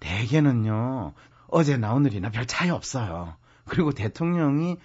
대개는요 0.00 1.12
어제나 1.48 1.92
오늘이나 1.94 2.30
별 2.30 2.46
차이 2.46 2.70
없어요. 2.70 3.36
그리고 3.66 3.92
대통령이 3.92 4.78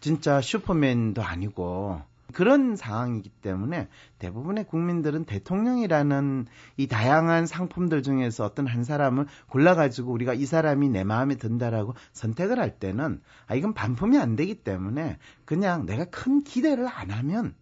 진짜 0.00 0.40
슈퍼맨도 0.40 1.22
아니고 1.22 2.02
그런 2.32 2.76
상황이기 2.76 3.28
때문에 3.28 3.88
대부분의 4.18 4.64
국민들은 4.64 5.24
대통령이라는 5.24 6.46
이 6.76 6.86
다양한 6.86 7.46
상품들 7.46 8.02
중에서 8.02 8.44
어떤 8.44 8.66
한 8.66 8.84
사람을 8.84 9.26
골라가지고 9.48 10.10
우리가 10.12 10.34
이 10.34 10.46
사람이 10.46 10.88
내 10.88 11.04
마음에 11.04 11.36
든다라고 11.36 11.94
선택을 12.12 12.58
할 12.58 12.78
때는 12.78 13.20
아 13.46 13.54
이건 13.54 13.74
반품이 13.74 14.18
안 14.18 14.34
되기 14.34 14.54
때문에 14.54 15.18
그냥 15.44 15.86
내가 15.86 16.06
큰 16.06 16.42
기대를 16.42 16.88
안 16.88 17.10
하면 17.10 17.54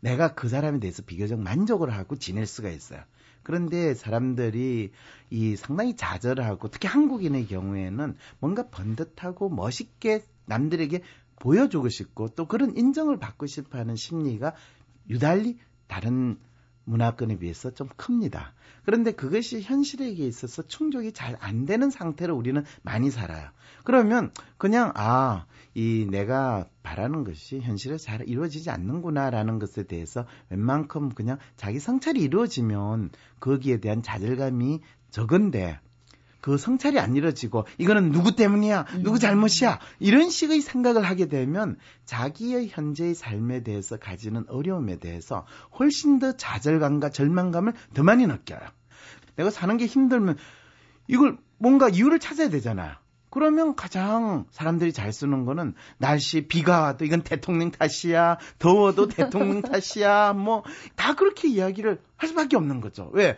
내가 0.00 0.34
그 0.34 0.48
사람에 0.48 0.80
대해서 0.80 1.02
비교적 1.02 1.40
만족을 1.40 1.90
하고 1.90 2.16
지낼 2.16 2.46
수가 2.46 2.70
있어요. 2.70 3.02
그런데 3.42 3.94
사람들이 3.94 4.92
이 5.30 5.56
상당히 5.56 5.96
좌절하고 5.96 6.68
특히 6.68 6.88
한국인의 6.88 7.46
경우에는 7.46 8.16
뭔가 8.38 8.68
번듯하고 8.68 9.48
멋있게 9.48 10.24
남들에게 10.46 11.02
보여주고 11.36 11.88
싶고 11.88 12.28
또 12.30 12.46
그런 12.46 12.76
인정을 12.76 13.18
받고 13.18 13.46
싶어 13.46 13.78
하는 13.78 13.96
심리가 13.96 14.54
유달리 15.08 15.58
다른 15.86 16.38
문화권에 16.90 17.38
비해서 17.38 17.70
좀 17.70 17.88
큽니다. 17.96 18.52
그런데 18.84 19.12
그것이 19.12 19.62
현실에게 19.62 20.26
있어서 20.26 20.62
충족이 20.62 21.12
잘 21.12 21.30
안 21.40 21.64
되는 21.64 21.90
상태로 21.90 22.36
우리는 22.36 22.64
많이 22.82 23.10
살아요. 23.10 23.48
그러면 23.84 24.32
그냥 24.58 24.92
아, 24.94 25.46
이 25.74 26.06
내가 26.10 26.66
바라는 26.82 27.24
것이 27.24 27.60
현실에 27.60 27.96
잘 27.96 28.28
이루어지지 28.28 28.70
않는구나라는 28.70 29.58
것에 29.58 29.84
대해서 29.84 30.26
웬만큼 30.50 31.10
그냥 31.10 31.38
자기 31.56 31.78
성찰이 31.78 32.20
이루어지면 32.20 33.10
거기에 33.40 33.80
대한 33.80 34.02
좌절감이 34.02 34.80
적은데 35.10 35.80
그 36.40 36.56
성찰이 36.56 36.98
안 36.98 37.16
이루어지고 37.16 37.66
이거는 37.78 38.12
누구 38.12 38.34
때문이야, 38.34 38.86
누구 39.02 39.18
잘못이야? 39.18 39.78
이런 39.98 40.30
식의 40.30 40.60
생각을 40.60 41.02
하게 41.02 41.26
되면 41.26 41.76
자기의 42.04 42.68
현재의 42.68 43.14
삶에 43.14 43.62
대해서 43.62 43.96
가지는 43.96 44.44
어려움에 44.48 44.98
대해서 44.98 45.46
훨씬 45.78 46.18
더 46.18 46.36
좌절감과 46.36 47.10
절망감을 47.10 47.74
더 47.94 48.02
많이 48.02 48.26
느껴요. 48.26 48.60
내가 49.36 49.50
사는 49.50 49.76
게 49.76 49.86
힘들면 49.86 50.36
이걸 51.08 51.38
뭔가 51.58 51.88
이유를 51.88 52.18
찾아야 52.18 52.48
되잖아요. 52.48 52.94
그러면 53.30 53.76
가장 53.76 54.44
사람들이 54.50 54.92
잘 54.92 55.12
쓰는 55.12 55.44
거는 55.44 55.74
날씨 55.98 56.48
비가 56.48 56.80
와도 56.80 57.04
이건 57.04 57.22
대통령 57.22 57.70
탓이야 57.70 58.38
더워도 58.58 59.06
대통령 59.06 59.62
탓이야 59.62 60.32
뭐 60.32 60.64
다 60.96 61.14
그렇게 61.14 61.48
이야기를 61.48 62.00
할 62.16 62.28
수밖에 62.28 62.56
없는 62.56 62.80
거죠. 62.80 63.08
왜 63.12 63.36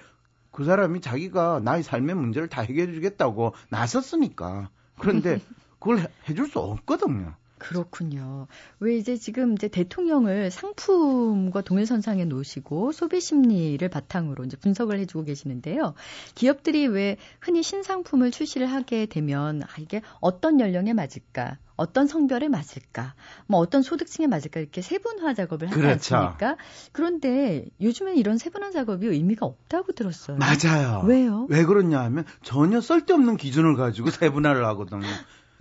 그 0.53 0.65
사람이 0.65 1.01
자기가 1.01 1.61
나의 1.65 1.83
삶의 1.83 2.15
문제를 2.15 2.49
다 2.49 2.62
해결해 2.62 2.93
주겠다고 2.93 3.55
나섰으니까. 3.71 4.71
그런데 4.99 5.41
그걸 5.81 6.07
해줄 6.29 6.47
수 6.47 6.61
없거든요 6.61 7.35
그렇군요. 7.62 8.48
왜 8.81 8.96
이제 8.96 9.16
지금 9.16 9.55
이제 9.55 9.68
대통령을 9.68 10.51
상품과 10.51 11.62
동일선상에 11.62 12.25
놓으시고 12.25 12.92
소비 12.92 13.20
심리를 13.20 13.87
바탕으로 13.88 14.44
이제 14.44 14.57
분석을 14.57 14.98
해주고 14.98 15.25
계시는데요. 15.25 15.94
기업들이 16.35 16.87
왜 16.87 17.16
흔히 17.40 17.62
신상품을 17.62 18.31
출시를 18.31 18.66
하게 18.66 19.07
되면 19.07 19.62
아, 19.62 19.66
이게 19.79 20.03
어떤 20.20 20.61
연령에 20.61 20.92
맞을까? 20.92 21.59
어떤 21.77 22.07
성별에 22.07 22.48
맞을까? 22.48 23.14
뭐 23.46 23.59
어떤 23.59 23.83
소득층에 23.83 24.27
맞을까? 24.27 24.61
이렇게 24.61 24.83
세분화 24.83 25.35
작업을 25.35 25.68
하지 25.68 25.81
그렇죠. 25.81 26.16
않습니까? 26.16 26.57
그런데 26.92 27.64
요즘엔 27.81 28.16
이런 28.16 28.38
세분화 28.38 28.70
작업이 28.70 29.07
의미가 29.07 29.46
없다고 29.46 29.92
들었어요. 29.92 30.37
맞아요 30.37 31.03
왜요? 31.07 31.46
왜 31.48 31.64
그러냐 31.64 32.01
하면 32.01 32.25
전혀 32.42 32.81
쓸데없는 32.81 33.37
기준을 33.37 33.77
가지고 33.77 34.11
세분화를 34.11 34.64
하거든요 34.66 35.07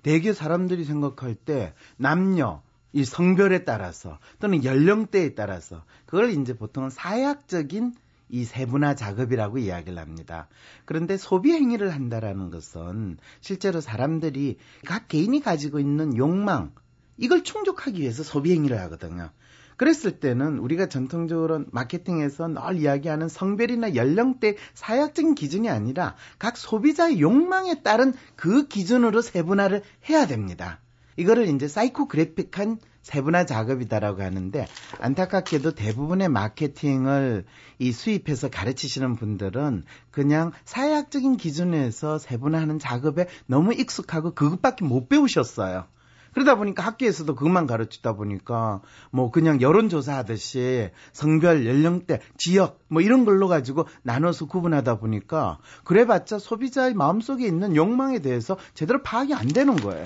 대개 0.03 0.33
사람들이 0.33 0.83
생각할 0.83 1.35
때 1.35 1.73
남녀 1.97 2.61
이 2.93 3.05
성별에 3.05 3.63
따라서 3.63 4.19
또는 4.39 4.63
연령대에 4.63 5.33
따라서 5.33 5.83
그걸 6.05 6.31
이제 6.31 6.55
보통은 6.55 6.89
사약적인 6.89 7.93
이 8.29 8.45
세분화 8.45 8.95
작업이라고 8.95 9.57
이야기를 9.57 9.99
합니다. 9.99 10.47
그런데 10.85 11.17
소비 11.17 11.51
행위를 11.51 11.89
한다라는 11.89 12.49
것은 12.49 13.17
실제로 13.41 13.81
사람들이 13.81 14.57
각 14.85 15.07
개인이 15.07 15.39
가지고 15.41 15.79
있는 15.79 16.15
욕망 16.17 16.73
이걸 17.17 17.43
충족하기 17.43 18.01
위해서 18.01 18.23
소비 18.23 18.53
행위를 18.53 18.79
하거든요. 18.81 19.31
그랬을 19.81 20.19
때는 20.19 20.59
우리가 20.59 20.85
전통적으로 20.85 21.65
마케팅에서 21.71 22.47
늘 22.47 22.77
이야기하는 22.77 23.27
성별이나 23.27 23.95
연령대 23.95 24.55
사약적인 24.75 25.33
기준이 25.33 25.71
아니라 25.71 26.15
각 26.37 26.55
소비자의 26.55 27.19
욕망에 27.19 27.81
따른 27.81 28.13
그 28.35 28.67
기준으로 28.67 29.23
세분화를 29.23 29.81
해야 30.07 30.27
됩니다. 30.27 30.79
이거를 31.17 31.47
이제 31.47 31.67
사이코그래픽한 31.67 32.77
세분화 33.01 33.47
작업이다라고 33.47 34.21
하는데 34.21 34.67
안타깝게도 34.99 35.71
대부분의 35.73 36.29
마케팅을 36.29 37.45
이 37.79 37.91
수입해서 37.91 38.51
가르치시는 38.51 39.15
분들은 39.15 39.83
그냥 40.11 40.51
사회학적인 40.63 41.37
기준에서 41.37 42.19
세분화하는 42.19 42.77
작업에 42.77 43.25
너무 43.47 43.73
익숙하고 43.73 44.35
그것밖에 44.35 44.85
못 44.85 45.09
배우셨어요. 45.09 45.87
그러다 46.33 46.55
보니까 46.55 46.83
학교에서도 46.83 47.35
그것만 47.35 47.67
가르치다 47.67 48.13
보니까 48.13 48.81
뭐 49.11 49.31
그냥 49.31 49.61
여론조사 49.61 50.17
하듯이 50.17 50.89
성별, 51.13 51.65
연령대, 51.65 52.19
지역 52.37 52.79
뭐 52.87 53.01
이런 53.01 53.25
걸로 53.25 53.47
가지고 53.47 53.85
나눠서 54.03 54.45
구분하다 54.45 54.99
보니까 54.99 55.59
그래봤자 55.83 56.39
소비자의 56.39 56.93
마음속에 56.93 57.45
있는 57.45 57.75
욕망에 57.75 58.19
대해서 58.19 58.57
제대로 58.73 59.01
파악이 59.01 59.33
안 59.33 59.47
되는 59.47 59.75
거예요. 59.75 60.03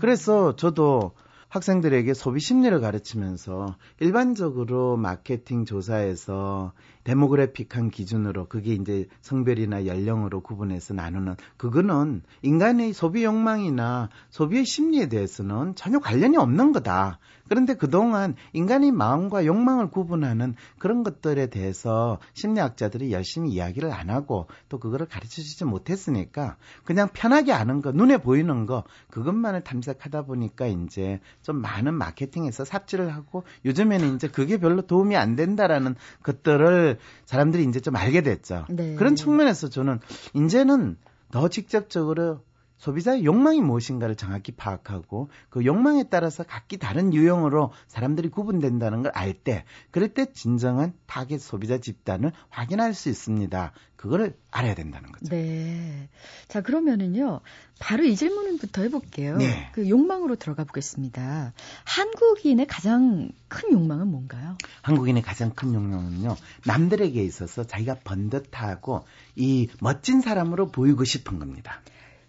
그래서 0.00 0.56
저도 0.56 1.12
학생들에게 1.48 2.14
소비 2.14 2.40
심리를 2.40 2.80
가르치면서 2.80 3.76
일반적으로 4.00 4.96
마케팅 4.96 5.64
조사에서 5.64 6.72
데모그래픽한 7.04 7.90
기준으로 7.90 8.46
그게 8.48 8.74
이제 8.74 9.06
성별이나 9.20 9.86
연령으로 9.86 10.40
구분해서 10.40 10.94
나누는 10.94 11.36
그거는 11.56 12.22
인간의 12.42 12.92
소비 12.92 13.24
욕망이나 13.24 14.08
소비의 14.30 14.64
심리에 14.64 15.08
대해서는 15.08 15.74
전혀 15.74 15.98
관련이 15.98 16.36
없는 16.36 16.72
거다. 16.72 17.18
그런데 17.48 17.74
그동안 17.74 18.34
인간의 18.52 18.90
마음과 18.92 19.44
욕망을 19.44 19.90
구분하는 19.90 20.54
그런 20.78 21.02
것들에 21.02 21.48
대해서 21.48 22.18
심리학자들이 22.32 23.12
열심히 23.12 23.50
이야기를 23.50 23.92
안 23.92 24.08
하고 24.10 24.46
또 24.68 24.78
그거를 24.78 25.06
가르쳐 25.06 25.42
주지 25.42 25.64
못했으니까 25.64 26.56
그냥 26.84 27.08
편하게 27.12 27.52
아는 27.52 27.82
거, 27.82 27.92
눈에 27.92 28.16
보이는 28.16 28.66
거, 28.66 28.84
그것만을 29.10 29.62
탐색하다 29.62 30.22
보니까 30.22 30.66
이제 30.66 31.20
좀 31.42 31.56
많은 31.60 31.94
마케팅에서 31.94 32.64
삽질을 32.64 33.14
하고 33.14 33.44
요즘에는 33.64 34.14
이제 34.14 34.28
그게 34.28 34.58
별로 34.58 34.82
도움이 34.82 35.16
안 35.16 35.36
된다라는 35.36 35.96
것들을 36.22 36.93
사람들이 37.26 37.64
이제 37.64 37.80
좀 37.80 37.96
알게 37.96 38.22
됐죠. 38.22 38.66
네. 38.68 38.94
그런 38.96 39.16
측면에서 39.16 39.68
저는 39.68 40.00
이제는 40.34 40.96
더 41.30 41.48
직접적으로 41.48 42.40
소비자의 42.76 43.24
욕망이 43.24 43.60
무엇인가를 43.62 44.16
정확히 44.16 44.52
파악하고 44.52 45.30
그 45.48 45.64
욕망에 45.64 46.04
따라서 46.10 46.42
각기 46.44 46.76
다른 46.76 47.14
유형으로 47.14 47.72
사람들이 47.88 48.28
구분된다는 48.28 49.02
걸 49.02 49.14
알 49.14 49.32
때, 49.32 49.64
그럴 49.90 50.08
때 50.12 50.32
진정한 50.32 50.92
타겟 51.06 51.38
소비자 51.38 51.78
집단을 51.78 52.32
확인할 52.50 52.94
수 52.94 53.08
있습니다. 53.08 53.72
그거를 53.96 54.36
알아야 54.50 54.74
된다는 54.74 55.12
거죠. 55.12 55.26
네. 55.30 56.08
자, 56.48 56.60
그러면은요. 56.60 57.40
바로 57.78 58.04
이 58.04 58.16
질문부터 58.16 58.82
해볼게요. 58.82 59.38
네. 59.38 59.70
그 59.72 59.88
욕망으로 59.88 60.36
들어가 60.36 60.64
보겠습니다. 60.64 61.54
한국인의 61.84 62.66
가장 62.66 63.30
큰 63.48 63.72
욕망은 63.72 64.08
뭔가요? 64.08 64.58
한국인의 64.82 65.22
가장 65.22 65.50
큰 65.54 65.72
욕망은요, 65.72 66.36
남들에게 66.66 67.22
있어서 67.22 67.64
자기가 67.64 68.00
번듯하고 68.04 69.06
이 69.36 69.68
멋진 69.80 70.20
사람으로 70.20 70.70
보이고 70.70 71.04
싶은 71.04 71.38
겁니다. 71.38 71.80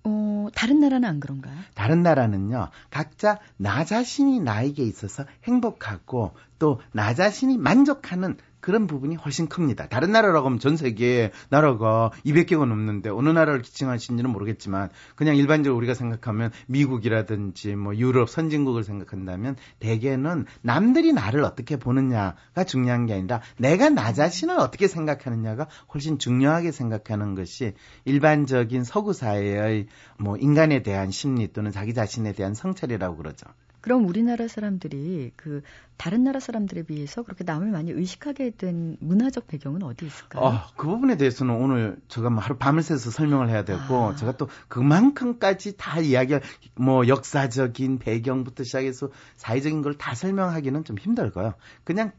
어, 0.05 0.47
다른 0.55 0.79
나라는 0.79 1.07
안 1.09 1.19
그런가요? 1.19 1.55
다른 1.73 2.03
나라는요, 2.03 2.69
각자 2.91 3.39
나 3.57 3.83
자신이 3.85 4.39
나에게 4.39 4.83
있어서 4.83 5.25
행복하고 5.45 6.31
또 6.59 6.79
나 6.93 7.13
자신이 7.13 7.57
만족하는 7.57 8.37
그런 8.65 8.87
부분이 8.87 9.15
훨씬 9.17 9.47
큽니다. 9.47 9.87
다른 9.89 10.11
나라라고 10.11 10.47
하면 10.47 10.57
전 10.57 10.75
세계 10.75 11.29
나라가 11.49 12.09
200개가 12.25 12.65
넘는데 12.65 13.11
어느 13.11 13.29
나라를 13.29 13.61
기칭하시는지는 13.61 14.31
모르겠지만 14.31 14.89
그냥 15.15 15.35
일반적으로 15.35 15.77
우리가 15.77 15.93
생각하면 15.93 16.49
미국이라든지 16.65 17.75
뭐 17.75 17.95
유럽 17.95 18.27
선진국을 18.27 18.83
생각한다면 18.83 19.55
대개는 19.77 20.47
남들이 20.63 21.13
나를 21.13 21.43
어떻게 21.43 21.77
보느냐가 21.77 22.63
중요한 22.65 23.05
게 23.05 23.13
아니라 23.13 23.41
내가 23.59 23.89
나 23.89 24.13
자신을 24.13 24.57
어떻게 24.57 24.87
생각하느냐가 24.87 25.67
훨씬 25.93 26.17
중요하게 26.17 26.71
생각하는 26.71 27.35
것이 27.35 27.75
일반적인 28.05 28.83
서구 28.83 29.13
사회의 29.13 29.85
뭐 30.17 30.37
인간에 30.37 30.81
대한 30.81 31.11
심리 31.11 31.53
또는 31.53 31.69
자기 31.69 31.93
자신에 31.93 32.33
대한 32.33 32.55
성찰이라고 32.55 33.17
그러죠. 33.17 33.45
그럼 33.85 34.07
우리나라 34.07 34.47
사람들이 34.47 35.31
그 35.35 35.61
다른 35.95 36.23
나라 36.23 36.39
사람들에 36.39 36.81
비해서 36.83 37.21
그렇게 37.21 37.43
남을 37.43 37.69
많이 37.69 37.91
의식하게 37.91 38.53
된 38.57 38.97
문화적 38.99 39.45
배경은 39.45 39.83
어디 39.83 40.07
있을까요? 40.07 40.43
아, 40.43 40.67
그 40.75 40.87
부분에 40.87 41.17
대해서는 41.17 41.53
오늘 41.53 41.95
제가 42.07 42.31
뭐 42.31 42.41
하루 42.41 42.57
밤을 42.57 42.81
새서 42.81 43.11
설명을 43.11 43.47
해야 43.49 43.63
되고 43.63 43.79
아. 44.07 44.15
제가 44.15 44.37
또 44.37 44.49
그만큼까지 44.69 45.77
다 45.77 45.99
이야기할 45.99 46.41
뭐 46.73 47.07
역사적인 47.07 47.99
배경부터 47.99 48.63
시작해서 48.63 49.11
사회적인 49.35 49.83
걸 49.83 49.95
다 49.99 50.15
설명하기는 50.15 50.83
좀 50.83 50.97
힘들고요. 50.97 51.53
그냥 51.83 52.11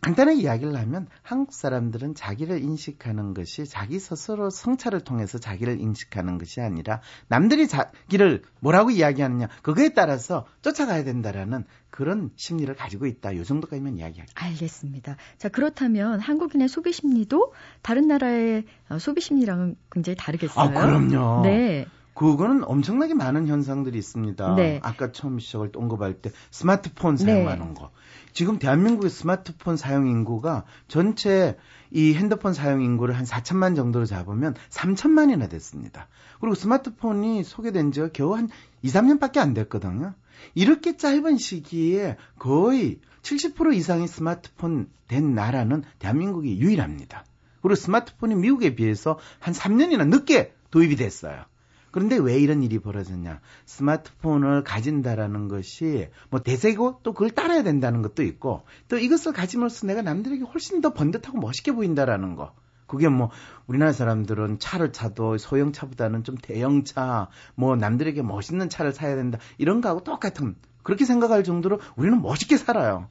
간단하게 0.00 0.40
이야기를 0.40 0.76
하면 0.76 1.06
한국 1.22 1.52
사람들은 1.52 2.14
자기를 2.14 2.62
인식하는 2.62 3.34
것이 3.34 3.66
자기 3.66 3.98
스스로 3.98 4.48
성찰을 4.50 5.00
통해서 5.00 5.38
자기를 5.38 5.80
인식하는 5.80 6.38
것이 6.38 6.60
아니라 6.60 7.00
남들이 7.28 7.68
자기를 7.68 8.42
뭐라고 8.60 8.90
이야기하느냐 8.90 9.48
그거에 9.62 9.90
따라서 9.90 10.46
쫓아가야 10.62 11.04
된다라는 11.04 11.64
그런 11.90 12.30
심리를 12.36 12.72
가지고 12.74 13.06
있다. 13.06 13.36
요 13.36 13.44
정도까지만 13.44 13.98
이야기할게요. 13.98 14.34
알겠습니다. 14.34 15.16
자, 15.38 15.48
그렇다면 15.48 16.20
한국인의 16.20 16.68
소비 16.68 16.92
심리도 16.92 17.52
다른 17.82 18.06
나라의 18.06 18.64
어, 18.88 18.98
소비 18.98 19.20
심리랑은 19.20 19.76
굉장히 19.90 20.16
다르겠어요? 20.16 20.78
아, 20.78 20.80
그럼요. 20.80 21.42
네. 21.42 21.86
그거는 22.20 22.64
엄청나게 22.64 23.14
많은 23.14 23.46
현상들이 23.46 23.98
있습니다. 23.98 24.54
네. 24.54 24.78
아까 24.82 25.10
처음 25.10 25.38
시작을 25.38 25.70
언급할 25.74 26.12
때 26.20 26.30
스마트폰 26.50 27.16
사용하는 27.16 27.72
거. 27.72 27.92
지금 28.34 28.58
대한민국의 28.58 29.08
스마트폰 29.08 29.78
사용 29.78 30.06
인구가 30.06 30.64
전체 30.86 31.56
이 31.90 32.12
핸드폰 32.12 32.52
사용 32.52 32.82
인구를 32.82 33.16
한 33.16 33.24
4천만 33.24 33.74
정도로 33.74 34.04
잡으면 34.04 34.54
3천만이나 34.68 35.48
됐습니다. 35.48 36.08
그리고 36.40 36.54
스마트폰이 36.54 37.42
소개된 37.42 37.90
지가 37.90 38.10
겨우 38.12 38.36
한 38.36 38.50
2, 38.82 38.88
3년밖에 38.88 39.38
안 39.38 39.54
됐거든요. 39.54 40.12
이렇게 40.54 40.98
짧은 40.98 41.38
시기에 41.38 42.18
거의 42.38 42.98
70% 43.22 43.74
이상의 43.74 44.08
스마트폰 44.08 44.90
된 45.08 45.34
나라는 45.34 45.84
대한민국이 45.98 46.60
유일합니다. 46.60 47.24
그리고 47.62 47.76
스마트폰이 47.76 48.34
미국에 48.34 48.74
비해서 48.74 49.18
한 49.38 49.54
3년이나 49.54 50.06
늦게 50.06 50.52
도입이 50.70 50.96
됐어요. 50.96 51.46
그런데 51.90 52.16
왜 52.16 52.38
이런 52.38 52.62
일이 52.62 52.78
벌어졌냐? 52.78 53.40
스마트폰을 53.66 54.64
가진다라는 54.64 55.48
것이 55.48 56.08
뭐 56.30 56.40
대세고 56.40 57.00
또 57.02 57.12
그걸 57.12 57.30
따라야 57.30 57.62
된다는 57.62 58.02
것도 58.02 58.22
있고 58.22 58.62
또 58.88 58.98
이것을 58.98 59.32
가짐으로써 59.32 59.86
내가 59.86 60.02
남들에게 60.02 60.44
훨씬 60.44 60.80
더 60.80 60.92
번듯하고 60.92 61.38
멋있게 61.38 61.72
보인다라는 61.72 62.36
거. 62.36 62.54
그게 62.90 63.08
뭐 63.08 63.30
우리나라 63.68 63.92
사람들은 63.92 64.58
차를 64.58 64.92
차도 64.92 65.38
소형차보다는 65.38 66.24
좀 66.24 66.36
대형차, 66.36 67.28
뭐 67.54 67.76
남들에게 67.76 68.20
멋있는 68.22 68.68
차를 68.68 68.92
사야 68.92 69.14
된다 69.14 69.38
이런 69.58 69.80
거하고 69.80 70.02
똑같은 70.02 70.56
그렇게 70.82 71.04
생각할 71.04 71.44
정도로 71.44 71.78
우리는 71.94 72.20
멋있게 72.20 72.56
살아요. 72.56 73.06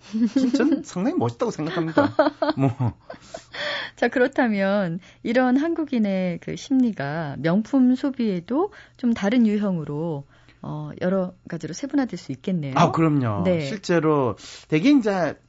저는 0.58 0.84
상당히 0.84 1.16
멋있다고 1.18 1.52
생각합니다. 1.52 2.14
뭐. 2.58 2.72
자, 3.96 4.10
그렇다면 4.10 5.00
이런 5.24 5.56
한국인의 5.56 6.40
그 6.40 6.58
심리가 6.58 7.38
명품 7.40 7.96
소비에도 7.96 8.74
좀 8.98 9.14
다른 9.14 9.48
유형으로 9.48 10.26
어, 10.62 10.92
여러 11.00 11.34
가지로 11.48 11.74
세분화될 11.74 12.18
수 12.18 12.34
있겠네요. 12.34 12.74
아, 12.76 12.92
그럼요. 12.92 13.44
네. 13.44 13.62
실제로 13.62 14.36
되게 14.68 14.92
이제 14.92 15.40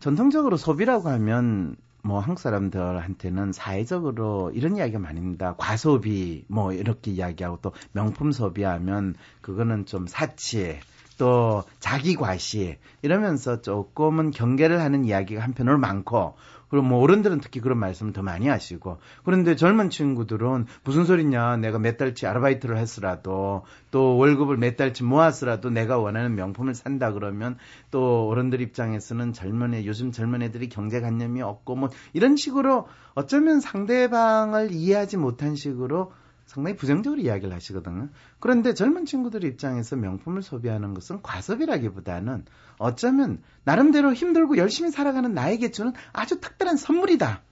전통적으로 0.00 0.58
소비라고 0.58 1.08
하면 1.08 1.76
뭐 2.02 2.20
한국 2.20 2.40
사람들한테는 2.40 3.52
사회적으로 3.52 4.50
이런 4.54 4.76
이야기가 4.76 4.98
많습니다. 4.98 5.54
과소비 5.56 6.44
뭐 6.48 6.72
이렇게 6.72 7.10
이야기하고 7.10 7.58
또 7.62 7.72
명품 7.92 8.32
소비하면 8.32 9.14
그거는 9.40 9.86
좀 9.86 10.06
사치 10.06 10.78
또 11.18 11.64
자기 11.80 12.16
과시 12.16 12.78
이러면서 13.02 13.60
조금은 13.60 14.30
경계를 14.30 14.80
하는 14.80 15.04
이야기가 15.04 15.42
한편으로 15.42 15.78
많고 15.78 16.34
그리고 16.70 16.86
뭐 16.86 17.00
어른들은 17.00 17.40
특히 17.40 17.60
그런 17.60 17.78
말씀을 17.78 18.12
더 18.12 18.22
많이 18.22 18.48
하시고. 18.48 18.98
그런데 19.24 19.56
젊은 19.56 19.90
친구들은 19.90 20.66
무슨 20.84 21.04
소리냐? 21.04 21.56
내가 21.56 21.78
몇 21.78 21.96
달치 21.96 22.26
아르바이트를 22.26 22.78
했으라도 22.78 23.64
또 23.90 24.16
월급을 24.16 24.56
몇 24.56 24.76
달치 24.76 25.04
모았으라도 25.04 25.70
내가 25.70 25.98
원하는 25.98 26.34
명품을 26.36 26.74
산다 26.74 27.12
그러면 27.12 27.58
또 27.90 28.28
어른들 28.28 28.60
입장에서는 28.60 29.32
젊은 29.32 29.74
애 29.74 29.84
요즘 29.84 30.12
젊은 30.12 30.42
애들이 30.42 30.68
경제관념이 30.68 31.42
없고 31.42 31.76
뭐 31.76 31.88
이런 32.12 32.36
식으로 32.36 32.86
어쩌면 33.14 33.60
상대방을 33.60 34.70
이해하지 34.72 35.16
못한 35.16 35.56
식으로 35.56 36.12
상당히 36.50 36.76
부정적으로 36.76 37.20
이야기를 37.20 37.54
하시거든요. 37.54 38.08
그런데 38.40 38.74
젊은 38.74 39.06
친구들 39.06 39.44
입장에서 39.44 39.94
명품을 39.94 40.42
소비하는 40.42 40.94
것은 40.94 41.22
과소비라기보다는 41.22 42.44
어쩌면 42.76 43.40
나름대로 43.62 44.12
힘들고 44.12 44.56
열심히 44.56 44.90
살아가는 44.90 45.32
나에게 45.32 45.70
주는 45.70 45.92
아주 46.12 46.40
특별한 46.40 46.76
선물이다. 46.76 47.42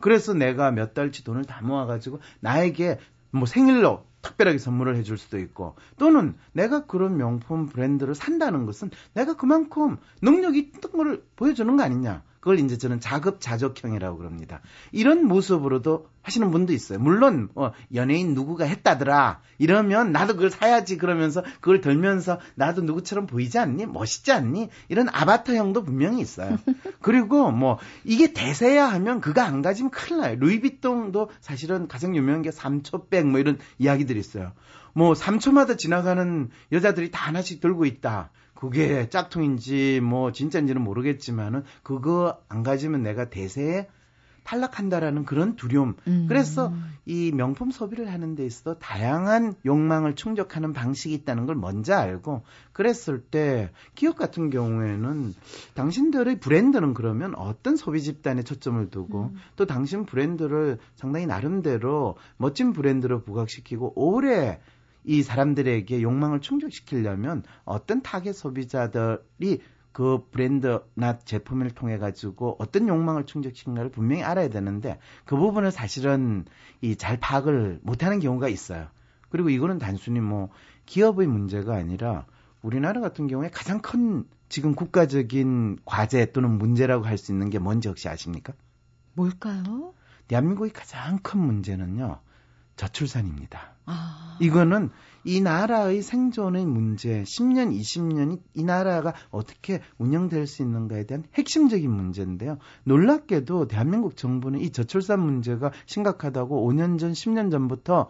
그래서 0.00 0.34
내가 0.34 0.72
몇 0.72 0.94
달치 0.94 1.22
돈을 1.22 1.44
다 1.44 1.60
모아가지고 1.62 2.18
나에게 2.40 2.98
뭐 3.30 3.46
생일로 3.46 4.04
특별하게 4.20 4.58
선물을 4.58 4.96
해줄 4.96 5.16
수도 5.16 5.38
있고 5.38 5.76
또는 5.96 6.34
내가 6.50 6.86
그런 6.86 7.18
명품 7.18 7.66
브랜드를 7.68 8.16
산다는 8.16 8.66
것은 8.66 8.90
내가 9.14 9.36
그만큼 9.36 9.96
능력이 10.22 10.58
있던 10.58 10.90
걸 10.90 11.22
보여주는 11.36 11.76
거 11.76 11.84
아니냐. 11.84 12.24
그걸 12.40 12.58
이제 12.58 12.78
저는 12.78 13.00
자급자족형이라고 13.00 14.16
그럽니다. 14.16 14.60
이런 14.92 15.26
모습으로도 15.26 16.08
하시는 16.22 16.50
분도 16.50 16.72
있어요. 16.72 16.98
물론 16.98 17.48
어, 17.54 17.72
연예인 17.94 18.34
누구가 18.34 18.64
했다더라 18.64 19.40
이러면 19.58 20.12
나도 20.12 20.34
그걸 20.34 20.50
사야지 20.50 20.96
그러면서 20.96 21.42
그걸 21.60 21.80
들면서 21.80 22.40
나도 22.54 22.82
누구처럼 22.82 23.26
보이지 23.26 23.58
않니? 23.58 23.86
멋있지 23.86 24.32
않니? 24.32 24.70
이런 24.88 25.08
아바타형도 25.10 25.84
분명히 25.84 26.20
있어요. 26.20 26.58
그리고 27.00 27.50
뭐 27.50 27.78
이게 28.04 28.32
대세야 28.32 28.86
하면 28.86 29.20
그거 29.20 29.42
안 29.42 29.60
가지면 29.60 29.90
큰일 29.90 30.20
나요. 30.20 30.36
루이비통도 30.36 31.30
사실은 31.40 31.88
가장 31.88 32.16
유명한 32.16 32.42
게 32.42 32.50
3초백 32.50 33.24
뭐 33.24 33.38
이런 33.38 33.58
이야기들이 33.78 34.18
있어요. 34.18 34.52
뭐 34.94 35.12
3초마다 35.12 35.78
지나가는 35.78 36.50
여자들이 36.72 37.10
다 37.10 37.26
하나씩 37.26 37.60
들고 37.60 37.84
있다. 37.84 38.30
그게 38.60 39.08
짝퉁인지 39.08 40.00
뭐 40.02 40.32
진짜인지는 40.32 40.82
모르겠지만은 40.82 41.64
그거 41.82 42.38
안 42.48 42.62
가지면 42.62 43.02
내가 43.02 43.30
대세에 43.30 43.88
탈락한다라는 44.44 45.24
그런 45.24 45.56
두려움. 45.56 45.96
음. 46.06 46.26
그래서 46.28 46.72
이 47.06 47.30
명품 47.32 47.70
소비를 47.70 48.12
하는 48.12 48.34
데 48.34 48.44
있어서 48.44 48.78
다양한 48.78 49.54
욕망을 49.64 50.14
충족하는 50.14 50.74
방식이 50.74 51.14
있다는 51.14 51.46
걸 51.46 51.56
먼저 51.56 51.94
알고 51.94 52.42
그랬을 52.72 53.20
때 53.22 53.70
기업 53.94 54.16
같은 54.16 54.50
경우에는 54.50 55.34
당신들의 55.74 56.40
브랜드는 56.40 56.92
그러면 56.92 57.34
어떤 57.36 57.76
소비 57.76 58.02
집단에 58.02 58.42
초점을 58.42 58.90
두고 58.90 59.30
음. 59.32 59.36
또 59.56 59.66
당신 59.66 60.04
브랜드를 60.04 60.78
상당히 60.96 61.26
나름대로 61.26 62.16
멋진 62.36 62.72
브랜드로 62.72 63.22
부각시키고 63.22 63.92
오래 63.96 64.60
이 65.04 65.22
사람들에게 65.22 66.02
욕망을 66.02 66.40
충족시키려면 66.40 67.42
어떤 67.64 68.02
타겟 68.02 68.32
소비자들이 68.32 69.60
그 69.92 70.24
브랜드나 70.30 71.18
제품을 71.24 71.70
통해 71.70 71.98
가지고 71.98 72.56
어떤 72.60 72.86
욕망을 72.88 73.26
충족시킨가를 73.26 73.90
분명히 73.90 74.22
알아야 74.22 74.48
되는데 74.48 74.98
그 75.24 75.36
부분을 75.36 75.72
사실은 75.72 76.44
이 76.80 76.94
잘 76.96 77.16
파악을 77.18 77.80
못하는 77.82 78.20
경우가 78.20 78.48
있어요. 78.48 78.88
그리고 79.30 79.48
이거는 79.50 79.78
단순히 79.78 80.20
뭐 80.20 80.50
기업의 80.86 81.26
문제가 81.26 81.74
아니라 81.76 82.26
우리나라 82.62 83.00
같은 83.00 83.26
경우에 83.26 83.50
가장 83.50 83.80
큰 83.80 84.24
지금 84.48 84.74
국가적인 84.74 85.78
과제 85.84 86.32
또는 86.32 86.58
문제라고 86.58 87.04
할 87.04 87.16
수 87.18 87.32
있는 87.32 87.50
게 87.50 87.58
뭔지 87.58 87.88
혹시 87.88 88.08
아십니까? 88.08 88.52
뭘까요? 89.14 89.94
대한민국의 90.28 90.70
가장 90.72 91.18
큰 91.22 91.40
문제는요. 91.40 92.20
저출산입니다. 92.80 93.74
아. 93.84 94.38
이거는 94.40 94.88
이 95.24 95.42
나라의 95.42 96.00
생존의 96.00 96.64
문제, 96.64 97.22
10년, 97.24 97.78
20년이 97.78 98.40
이 98.54 98.64
나라가 98.64 99.12
어떻게 99.30 99.82
운영될 99.98 100.46
수 100.46 100.62
있는가에 100.62 101.04
대한 101.04 101.24
핵심적인 101.34 101.90
문제인데요. 101.90 102.56
놀랍게도 102.84 103.68
대한민국 103.68 104.16
정부는 104.16 104.60
이 104.60 104.70
저출산 104.70 105.20
문제가 105.20 105.72
심각하다고 105.84 106.66
5년 106.66 106.98
전, 106.98 107.12
10년 107.12 107.50
전부터 107.50 108.08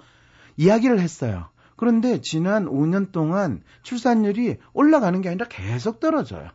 이야기를 0.56 1.00
했어요. 1.00 1.48
그런데 1.74 2.20
지난 2.20 2.66
5년 2.66 3.11
동안 3.11 3.62
출산율이 3.83 4.59
올라가는 4.72 5.20
게 5.20 5.30
아니라 5.30 5.46
계속 5.48 5.98
떨어져요. 5.98 6.48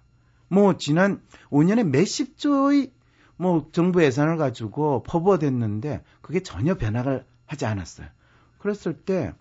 뭐 0.47 0.78
지난 0.78 1.19
5년에 1.49 1.84
몇십 1.84 2.38
조의 2.38 2.93
뭐 3.36 3.67
정부 3.73 4.01
예산을 4.01 4.38
가지고 4.38 5.04
퍼부어댔는데 5.04 6.04
그게 6.21 6.39
전혀 6.39 6.75
변화를 6.75 7.25
하지 7.45 7.65
않았어요. 7.65 8.08
그랬을 8.60 8.93
때 8.93 9.34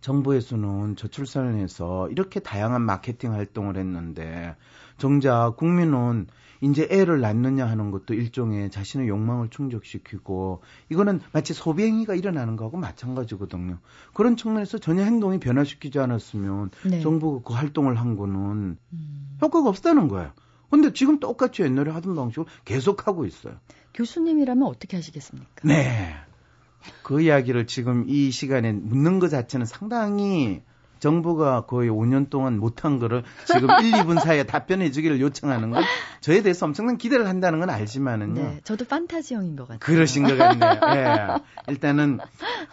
정부에서는 0.00 0.96
저출산을 0.96 1.56
해서 1.56 2.08
이렇게 2.08 2.40
다양한 2.40 2.82
마케팅 2.82 3.34
활동을 3.34 3.76
했는데 3.76 4.56
정작 4.96 5.56
국민은 5.56 6.26
이제 6.62 6.86
애를 6.90 7.20
낳느냐 7.20 7.66
하는 7.66 7.90
것도 7.90 8.14
일종의 8.14 8.70
자신의 8.70 9.08
욕망을 9.08 9.48
충족시키고 9.48 10.62
이거는 10.90 11.20
마치 11.32 11.54
소비행위가 11.54 12.14
일어나는 12.14 12.56
거하고 12.56 12.76
마찬가지거든요. 12.76 13.78
그런 14.12 14.36
측면에서 14.36 14.78
전혀 14.78 15.02
행동이 15.02 15.40
변화시키지 15.40 15.98
않았으면 15.98 16.70
네. 16.84 17.00
정부가 17.00 17.42
그 17.46 17.54
활동을 17.54 17.98
한 17.98 18.16
거는 18.16 18.76
음. 18.92 19.38
효과가 19.40 19.68
없다는 19.70 20.08
거예요. 20.08 20.32
근데 20.70 20.92
지금 20.92 21.18
똑같이 21.18 21.62
옛날에 21.62 21.90
하던 21.90 22.14
방식으로 22.14 22.46
계속하고 22.64 23.24
있어요. 23.24 23.54
교수님이라면 23.94 24.66
어떻게 24.68 24.96
하시겠습니까? 24.96 25.50
네. 25.64 26.14
그 27.02 27.20
이야기를 27.20 27.66
지금 27.66 28.04
이 28.08 28.30
시간에 28.30 28.72
묻는 28.72 29.18
것 29.18 29.28
자체는 29.28 29.66
상당히 29.66 30.62
정부가 31.00 31.62
거의 31.62 31.90
5년 31.90 32.30
동안 32.30 32.58
못한 32.58 32.98
거를 32.98 33.24
지금 33.46 33.70
1, 33.82 33.92
2분 34.04 34.20
사이에 34.20 34.44
답변해 34.44 34.90
주기를 34.90 35.20
요청하는 35.20 35.70
건 35.70 35.82
저에 36.20 36.42
대해서 36.42 36.66
엄청난 36.66 36.98
기대를 36.98 37.26
한다는 37.26 37.58
건 37.58 37.70
알지만은요. 37.70 38.42
네, 38.42 38.60
저도 38.64 38.84
판타지형인 38.84 39.56
것 39.56 39.64
같아요. 39.64 39.78
그러신 39.80 40.24
것 40.24 40.36
같네요. 40.36 40.80
예. 40.94 41.72
일단은 41.72 42.18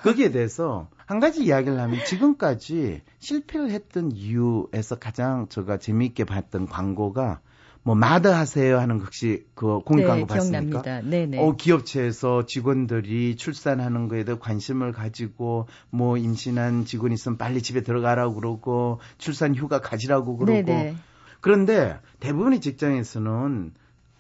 거기에 0.04 0.30
대해서 0.32 0.89
한 1.06 1.20
가지 1.20 1.43
이야기를 1.43 1.80
하면 1.80 2.04
지금까지 2.06 3.02
실패를 3.20 3.72
했던 3.72 4.12
이유에서 4.12 4.98
가장 5.00 5.48
제가 5.48 5.78
재미있게 5.78 6.26
봤던 6.26 6.67
광고가 6.67 7.39
뭐 7.88 7.95
마더 7.95 8.34
하세요 8.34 8.80
하는 8.80 9.00
혹시 9.00 9.45
그 9.56 9.80
공익 9.80 10.04
네, 10.04 10.08
광고 10.10 10.26
봤습니까? 10.26 10.82
기억납니다. 10.82 11.10
네네. 11.10 11.39
어, 11.39 11.56
기업체에서 11.56 12.45
직원들이 12.45 13.38
출산하는 13.38 14.10
거에 14.10 14.26
대해 14.26 14.38
관심을 14.38 14.91
가지고 14.91 15.69
뭐 15.89 16.17
임신한 16.17 16.84
직원 16.84 17.13
있으면 17.13 17.38
빨리 17.38 17.62
집에 17.62 17.84
들어가라고 17.84 18.36
그러고 18.36 19.00
출산 19.17 19.56
휴가 19.56 19.80
가지라고 19.80 20.36
그러고 20.36 20.65
네네. 20.65 20.97
그런데 21.39 21.97
대부분의 22.19 22.60
직장에서는 22.60 23.71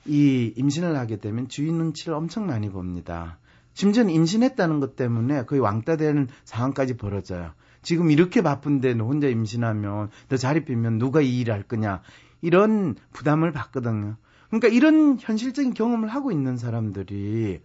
이 0.05 0.53
임신을 0.55 0.95
하게 0.95 1.17
되면 1.17 1.49
주인 1.49 1.77
눈치를 1.77 2.13
엄청 2.13 2.47
많이 2.47 2.69
봅니다. 2.69 3.37
심지어는 3.73 4.13
임신했다는 4.13 4.79
것 4.79 4.95
때문에 4.95 5.43
거의 5.43 5.59
왕따 5.59 5.97
되는 5.97 6.29
상황까지 6.45 6.95
벌어져요. 6.95 7.51
지금 7.81 8.11
이렇게 8.11 8.41
바쁜데 8.41 8.93
너 8.93 9.03
혼자 9.05 9.27
임신하면 9.27 10.09
너 10.29 10.37
자리 10.37 10.63
비면 10.63 10.99
누가 10.99 11.19
이 11.19 11.39
일을 11.41 11.53
할 11.53 11.63
거냐 11.63 12.01
이런 12.41 12.95
부담을 13.13 13.51
받거든요. 13.51 14.17
그러니까 14.47 14.67
이런 14.69 15.17
현실적인 15.19 15.73
경험을 15.73 16.09
하고 16.09 16.31
있는 16.31 16.57
사람들이 16.57 17.61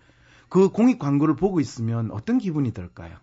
그 0.48 0.68
공익 0.68 0.98
광고를 0.98 1.36
보고 1.36 1.60
있으면 1.60 2.10
어떤 2.10 2.38
기분이 2.38 2.72
들까요? 2.72 3.16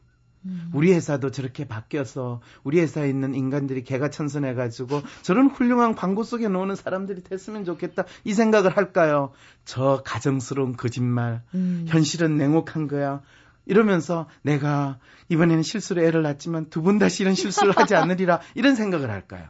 음. 0.45 0.71
우리 0.73 0.93
회사도 0.93 1.31
저렇게 1.31 1.67
바뀌어서 1.67 2.41
우리 2.63 2.79
회사에 2.79 3.09
있는 3.09 3.35
인간들이 3.35 3.83
개가 3.83 4.09
천선해가지고 4.09 5.01
저런 5.21 5.47
훌륭한 5.47 5.95
광고 5.95 6.23
속에 6.23 6.47
나오는 6.47 6.73
사람들이 6.75 7.23
됐으면 7.23 7.65
좋겠다 7.65 8.05
이 8.23 8.33
생각을 8.33 8.75
할까요? 8.77 9.31
저 9.65 10.01
가정스러운 10.05 10.75
거짓말, 10.77 11.43
음. 11.53 11.85
현실은 11.87 12.37
냉혹한 12.37 12.87
거야. 12.87 13.21
이러면서 13.69 14.27
내가 14.41 14.97
이번에는 15.29 15.61
실수로 15.63 16.01
애를 16.01 16.23
낳지만 16.23 16.69
두 16.69 16.81
번 16.81 16.97
다시 16.97 17.23
이런 17.23 17.35
실수를 17.35 17.73
하지 17.77 17.95
않으리라 17.95 18.41
이런 18.55 18.75
생각을 18.75 19.09
할까요? 19.11 19.47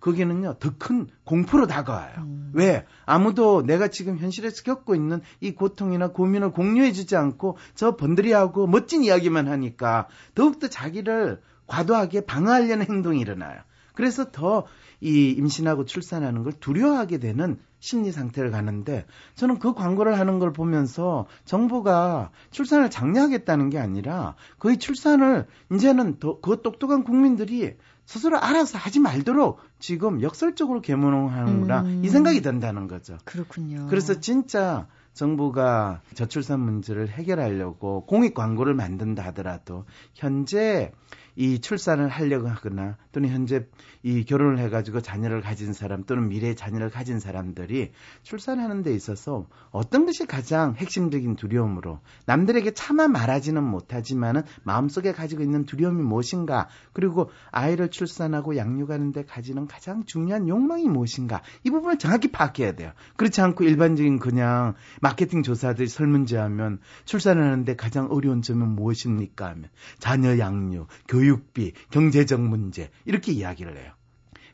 거기는요 0.00 0.58
더 0.60 0.70
큰 0.78 1.08
공포로 1.24 1.66
다가와요. 1.66 2.14
음. 2.18 2.50
왜? 2.54 2.84
아무도 3.06 3.62
내가 3.62 3.88
지금 3.88 4.18
현실에서 4.18 4.62
겪고 4.62 4.94
있는 4.94 5.22
이 5.40 5.52
고통이나 5.52 6.08
고민을 6.08 6.52
공유해주지 6.52 7.16
않고 7.16 7.56
저 7.74 7.96
번들이하고 7.96 8.66
멋진 8.66 9.02
이야기만 9.02 9.48
하니까 9.48 10.08
더욱더 10.34 10.68
자기를 10.68 11.40
과도하게 11.66 12.26
방어하려는 12.26 12.86
행동이 12.86 13.20
일어나요. 13.20 13.60
그래서 13.94 14.30
더 14.30 14.66
이 15.00 15.34
임신하고 15.36 15.84
출산하는 15.84 16.44
걸 16.44 16.52
두려워하게 16.54 17.18
되는 17.18 17.58
심리 17.84 18.12
상태를 18.12 18.50
가는데 18.50 19.04
저는 19.34 19.58
그 19.58 19.74
광고를 19.74 20.18
하는 20.18 20.38
걸 20.38 20.54
보면서 20.54 21.26
정부가 21.44 22.30
출산을 22.50 22.88
장려하겠다는 22.88 23.68
게 23.68 23.78
아니라 23.78 24.36
거의 24.58 24.78
출산을 24.78 25.46
이제는 25.70 26.18
더, 26.18 26.40
그 26.40 26.62
똑똑한 26.62 27.04
국민들이 27.04 27.76
스스로 28.06 28.38
알아서 28.38 28.78
하지 28.78 29.00
말도록 29.00 29.60
지금 29.78 30.22
역설적으로 30.22 30.80
계몽하는구나 30.80 31.82
음. 31.82 32.02
이 32.02 32.08
생각이 32.08 32.40
든다는 32.40 32.88
거죠. 32.88 33.18
그렇군요. 33.26 33.86
그래서 33.90 34.18
진짜 34.18 34.86
정부가 35.12 36.00
저출산 36.14 36.60
문제를 36.60 37.10
해결하려고 37.10 38.06
공익 38.06 38.32
광고를 38.32 38.72
만든다 38.72 39.22
하더라도 39.26 39.84
현재 40.14 40.90
이 41.36 41.60
출산을 41.60 42.08
하려고 42.08 42.48
하거나 42.48 42.96
또는 43.12 43.30
현재 43.30 43.66
이 44.02 44.24
결혼을 44.24 44.58
해가지고 44.58 45.00
자녀를 45.00 45.40
가진 45.40 45.72
사람 45.72 46.04
또는 46.04 46.28
미래의 46.28 46.56
자녀를 46.56 46.90
가진 46.90 47.18
사람들이 47.18 47.92
출산하는 48.22 48.82
데 48.82 48.94
있어서 48.94 49.46
어떤 49.70 50.04
것이 50.04 50.26
가장 50.26 50.74
핵심적인 50.76 51.36
두려움으로 51.36 52.00
남들에게 52.26 52.72
차마 52.72 53.08
말하지는 53.08 53.64
못하지만은 53.64 54.42
마음속에 54.62 55.12
가지고 55.12 55.42
있는 55.42 55.64
두려움이 55.64 56.02
무엇인가? 56.02 56.68
그리고 56.92 57.30
아이를 57.50 57.90
출산하고 57.90 58.56
양육하는 58.56 59.12
데 59.12 59.24
가지는 59.24 59.66
가장 59.66 60.04
중요한 60.04 60.46
욕망이 60.48 60.88
무엇인가? 60.88 61.40
이 61.64 61.70
부분을 61.70 61.98
정확히 61.98 62.30
파악해야 62.30 62.72
돼요. 62.72 62.92
그렇지 63.16 63.40
않고 63.40 63.64
일반적인 63.64 64.18
그냥 64.18 64.74
마케팅 65.00 65.42
조사들 65.42 65.88
설문지하면 65.88 66.80
출산하는데 67.06 67.76
가장 67.76 68.08
어려운 68.10 68.42
점은 68.42 68.68
무엇입니까? 68.68 69.54
하면 69.54 69.68
자녀 69.98 70.38
양육, 70.38 70.88
교육 71.08 71.23
교육비, 71.24 71.72
경제적 71.90 72.40
문제 72.40 72.90
이렇게 73.06 73.32
이야기를 73.32 73.76
해요. 73.78 73.92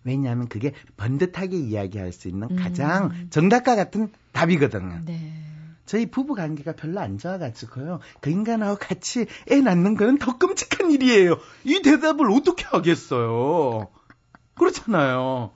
왜냐하면 0.04 0.48
그게 0.48 0.72
번듯하게 0.96 1.58
이야기할 1.58 2.12
수 2.12 2.28
있는 2.28 2.54
가장 2.56 3.10
음. 3.10 3.26
정답과 3.30 3.76
같은 3.76 4.10
답이거든요. 4.32 5.02
네. 5.04 5.34
저희 5.84 6.06
부부 6.06 6.34
관계가 6.34 6.74
별로 6.76 7.00
안 7.00 7.18
좋아가지고요. 7.18 7.98
그 8.20 8.30
인간하고 8.30 8.78
같이 8.78 9.26
애 9.50 9.60
낳는 9.60 9.96
거는 9.96 10.18
더 10.18 10.38
끔찍한 10.38 10.92
일이에요. 10.92 11.38
이 11.64 11.82
대답을 11.82 12.30
어떻게 12.30 12.64
하겠어요? 12.64 13.88
그렇잖아요. 14.54 15.50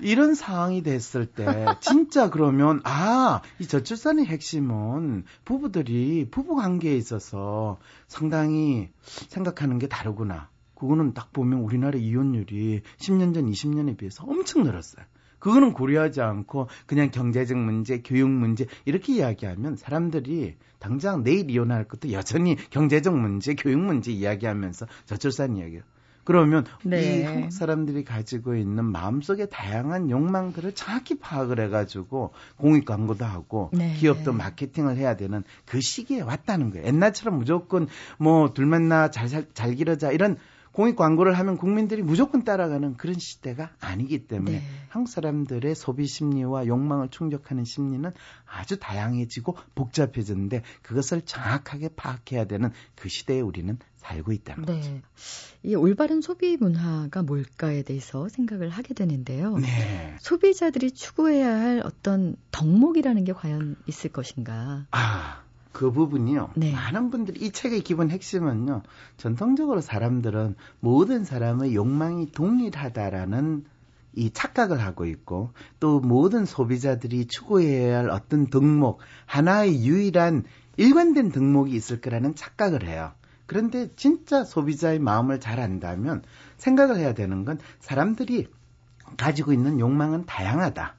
이런 0.00 0.34
상황이 0.34 0.82
됐을 0.82 1.26
때 1.26 1.66
진짜 1.80 2.30
그러면 2.30 2.80
아 2.84 3.42
이 3.58 3.66
저출산의 3.66 4.26
핵심은 4.26 5.24
부부들이 5.44 6.28
부부 6.30 6.56
관계에 6.56 6.96
있어서 6.96 7.78
상당히 8.06 8.90
생각하는 9.02 9.78
게 9.78 9.88
다르구나. 9.88 10.48
그거는 10.74 11.14
딱 11.14 11.32
보면 11.32 11.60
우리나라 11.60 11.98
이혼율이 11.98 12.82
10년 12.98 13.34
전 13.34 13.50
20년에 13.50 13.96
비해서 13.96 14.24
엄청 14.24 14.62
늘었어요. 14.64 15.04
그거는 15.38 15.72
고려하지 15.72 16.20
않고 16.20 16.68
그냥 16.86 17.10
경제적 17.10 17.56
문제, 17.56 18.02
교육 18.02 18.28
문제 18.28 18.66
이렇게 18.84 19.14
이야기하면 19.14 19.76
사람들이 19.76 20.56
당장 20.78 21.22
내일 21.22 21.50
이혼할 21.50 21.84
것도 21.88 22.12
여전히 22.12 22.56
경제적 22.70 23.16
문제, 23.16 23.54
교육 23.54 23.80
문제 23.80 24.12
이야기하면서 24.12 24.86
저출산 25.06 25.56
이야기를 25.56 25.82
그러면 26.26 26.66
네. 26.82 27.20
이 27.20 27.22
한국 27.22 27.52
사람들이 27.52 28.04
가지고 28.04 28.56
있는 28.56 28.84
마음속의 28.84 29.48
다양한 29.50 30.10
욕망들을 30.10 30.72
정확히 30.74 31.18
파악을 31.18 31.60
해가지고 31.60 32.32
공익 32.58 32.84
광고도 32.84 33.24
하고 33.24 33.70
네. 33.72 33.94
기업도 33.94 34.32
마케팅을 34.34 34.96
해야 34.96 35.16
되는 35.16 35.44
그 35.64 35.80
시기에 35.80 36.20
왔다는 36.20 36.70
거예요. 36.72 36.86
옛날처럼 36.86 37.38
무조건 37.38 37.86
뭐 38.18 38.52
둘 38.52 38.66
만 38.66 38.88
나 38.88 39.08
잘 39.10 39.28
잘 39.28 39.46
잘 39.54 39.74
기르자 39.74 40.10
이런 40.10 40.36
공익 40.76 40.94
광고를 40.94 41.38
하면 41.38 41.56
국민들이 41.56 42.02
무조건 42.02 42.44
따라가는 42.44 42.98
그런 42.98 43.18
시대가 43.18 43.70
아니기 43.80 44.26
때문에 44.26 44.58
네. 44.58 44.62
한국 44.90 45.08
사람들의 45.08 45.74
소비 45.74 46.06
심리와 46.06 46.66
욕망을 46.66 47.08
충족하는 47.08 47.64
심리는 47.64 48.12
아주 48.44 48.78
다양해지고 48.78 49.56
복잡해졌는데 49.74 50.60
그것을 50.82 51.22
정확하게 51.22 51.88
파악해야 51.96 52.44
되는 52.44 52.72
그 52.94 53.08
시대에 53.08 53.40
우리는 53.40 53.78
살고 53.96 54.32
있다는 54.32 54.66
네. 54.66 54.76
거죠. 54.76 55.00
이 55.62 55.74
올바른 55.74 56.20
소비 56.20 56.58
문화가 56.58 57.22
뭘까에 57.22 57.82
대해서 57.82 58.28
생각을 58.28 58.68
하게 58.68 58.92
되는데요. 58.92 59.56
네. 59.56 60.16
소비자들이 60.20 60.90
추구해야 60.90 61.58
할 61.58 61.82
어떤 61.86 62.36
덕목이라는 62.50 63.24
게 63.24 63.32
과연 63.32 63.76
있을 63.86 64.12
것인가? 64.12 64.86
아. 64.90 65.45
그 65.76 65.90
부분이요. 65.90 66.52
네. 66.56 66.72
많은 66.72 67.10
분들이 67.10 67.38
이 67.44 67.50
책의 67.50 67.82
기본 67.82 68.10
핵심은요. 68.10 68.80
전통적으로 69.18 69.82
사람들은 69.82 70.54
모든 70.80 71.22
사람의 71.22 71.74
욕망이 71.74 72.32
동일하다라는 72.32 73.66
이 74.14 74.30
착각을 74.30 74.80
하고 74.80 75.04
있고 75.04 75.50
또 75.78 76.00
모든 76.00 76.46
소비자들이 76.46 77.26
추구해야 77.26 77.98
할 77.98 78.08
어떤 78.08 78.46
덕목 78.46 79.00
하나의 79.26 79.84
유일한 79.84 80.44
일관된 80.78 81.30
덕목이 81.30 81.76
있을 81.76 82.00
거라는 82.00 82.34
착각을 82.34 82.88
해요. 82.88 83.12
그런데 83.44 83.90
진짜 83.96 84.44
소비자의 84.44 84.98
마음을 84.98 85.40
잘 85.40 85.60
안다면 85.60 86.22
생각을 86.56 86.96
해야 86.96 87.12
되는 87.12 87.44
건 87.44 87.58
사람들이 87.80 88.48
가지고 89.18 89.52
있는 89.52 89.78
욕망은 89.78 90.24
다양하다. 90.24 90.94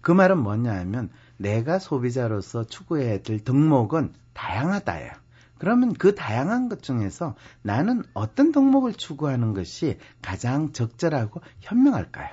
그 0.00 0.10
말은 0.10 0.38
뭐냐 0.38 0.74
하면 0.80 1.10
내가 1.42 1.78
소비자로서 1.78 2.64
추구해야 2.64 3.22
될 3.22 3.42
덕목은 3.42 4.12
다양하다예요. 4.32 5.10
그러면 5.58 5.92
그 5.92 6.14
다양한 6.14 6.68
것 6.68 6.82
중에서 6.82 7.36
나는 7.62 8.02
어떤 8.14 8.50
덕목을 8.50 8.94
추구하는 8.94 9.52
것이 9.52 9.98
가장 10.20 10.72
적절하고 10.72 11.40
현명할까요? 11.60 12.30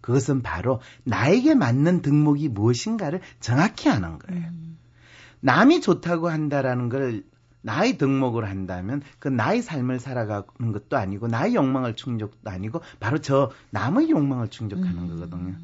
그것은 0.00 0.42
바로 0.42 0.80
나에게 1.04 1.54
맞는 1.54 2.02
덕목이 2.02 2.48
무엇인가를 2.48 3.20
정확히 3.40 3.88
아는 3.88 4.18
거예요. 4.18 4.48
음. 4.48 4.78
남이 5.40 5.80
좋다고 5.80 6.28
한다라는 6.28 6.88
걸 6.88 7.24
나의 7.62 7.96
덕목으로 7.96 8.46
한다면 8.46 9.00
그 9.18 9.28
나의 9.28 9.62
삶을 9.62 9.98
살아가는 9.98 10.72
것도 10.72 10.98
아니고 10.98 11.28
나의 11.28 11.54
욕망을 11.54 11.96
충족도 11.96 12.50
아니고 12.50 12.82
바로 13.00 13.18
저 13.18 13.50
남의 13.70 14.10
욕망을 14.10 14.48
충족하는 14.48 14.98
음. 14.98 15.08
거거든요. 15.08 15.54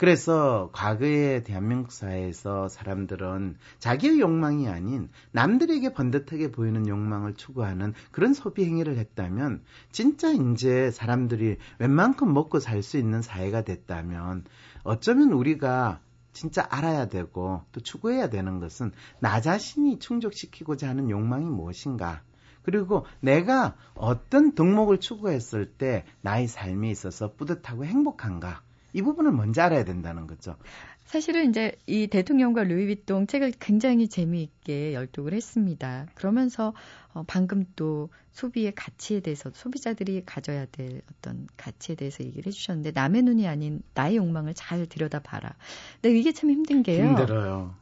그래서 0.00 0.70
과거의 0.72 1.44
대한민국 1.44 1.92
사회에서 1.92 2.68
사람들은 2.68 3.58
자기의 3.80 4.18
욕망이 4.20 4.66
아닌 4.66 5.10
남들에게 5.32 5.92
번듯하게 5.92 6.52
보이는 6.52 6.88
욕망을 6.88 7.34
추구하는 7.34 7.92
그런 8.10 8.32
소비 8.32 8.64
행위를 8.64 8.96
했다면 8.96 9.62
진짜 9.92 10.30
이제 10.30 10.90
사람들이 10.90 11.58
웬만큼 11.80 12.32
먹고 12.32 12.60
살 12.60 12.82
수 12.82 12.96
있는 12.96 13.20
사회가 13.20 13.60
됐다면 13.60 14.46
어쩌면 14.84 15.32
우리가 15.32 16.00
진짜 16.32 16.66
알아야 16.70 17.08
되고 17.08 17.64
또 17.70 17.80
추구해야 17.82 18.30
되는 18.30 18.58
것은 18.58 18.92
나 19.18 19.42
자신이 19.42 19.98
충족시키고자 19.98 20.88
하는 20.88 21.10
욕망이 21.10 21.44
무엇인가? 21.44 22.22
그리고 22.62 23.04
내가 23.20 23.76
어떤 23.92 24.54
덕목을 24.54 24.98
추구했을 25.00 25.74
때 25.74 26.06
나의 26.22 26.48
삶에 26.48 26.90
있어서 26.90 27.34
뿌듯하고 27.34 27.84
행복한가 27.84 28.62
이 28.92 29.02
부분을 29.02 29.32
먼저 29.32 29.62
알아야 29.62 29.84
된다는 29.84 30.26
거죠. 30.26 30.56
사실은 31.04 31.50
이제 31.50 31.72
이 31.86 32.06
대통령과 32.06 32.62
루이비통 32.62 33.26
책을 33.26 33.54
굉장히 33.58 34.08
재미있게 34.08 34.94
열독을 34.94 35.32
했습니다. 35.32 36.06
그러면서 36.14 36.72
어, 37.12 37.24
방금 37.26 37.64
또 37.74 38.10
소비의 38.30 38.72
가치에 38.76 39.18
대해서 39.18 39.50
소비자들이 39.52 40.22
가져야 40.24 40.66
될 40.66 41.02
어떤 41.10 41.48
가치에 41.56 41.96
대해서 41.96 42.22
얘기를 42.22 42.46
해주셨는데 42.46 42.92
남의 42.92 43.22
눈이 43.22 43.48
아닌 43.48 43.82
나의 43.94 44.16
욕망을 44.16 44.54
잘 44.54 44.86
들여다봐라. 44.86 45.56
근데 46.00 46.16
이게 46.16 46.32
참 46.32 46.50
힘든 46.50 46.84
게요. 46.84 47.08
힘들어요. 47.08 47.74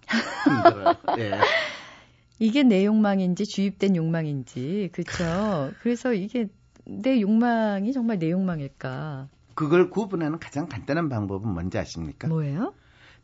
힘들어요. 0.44 0.94
네. 1.16 1.32
이게 2.38 2.62
내 2.62 2.86
욕망인지 2.86 3.44
주입된 3.44 3.96
욕망인지 3.96 4.90
그렇죠. 4.92 5.72
그래서 5.82 6.14
이게 6.14 6.48
내 6.84 7.20
욕망이 7.20 7.92
정말 7.92 8.18
내 8.18 8.30
욕망일까? 8.30 9.28
그걸 9.58 9.90
구분하는 9.90 10.38
가장 10.38 10.68
간단한 10.68 11.08
방법은 11.08 11.48
뭔지 11.52 11.78
아십니까? 11.78 12.28
뭐예요? 12.28 12.74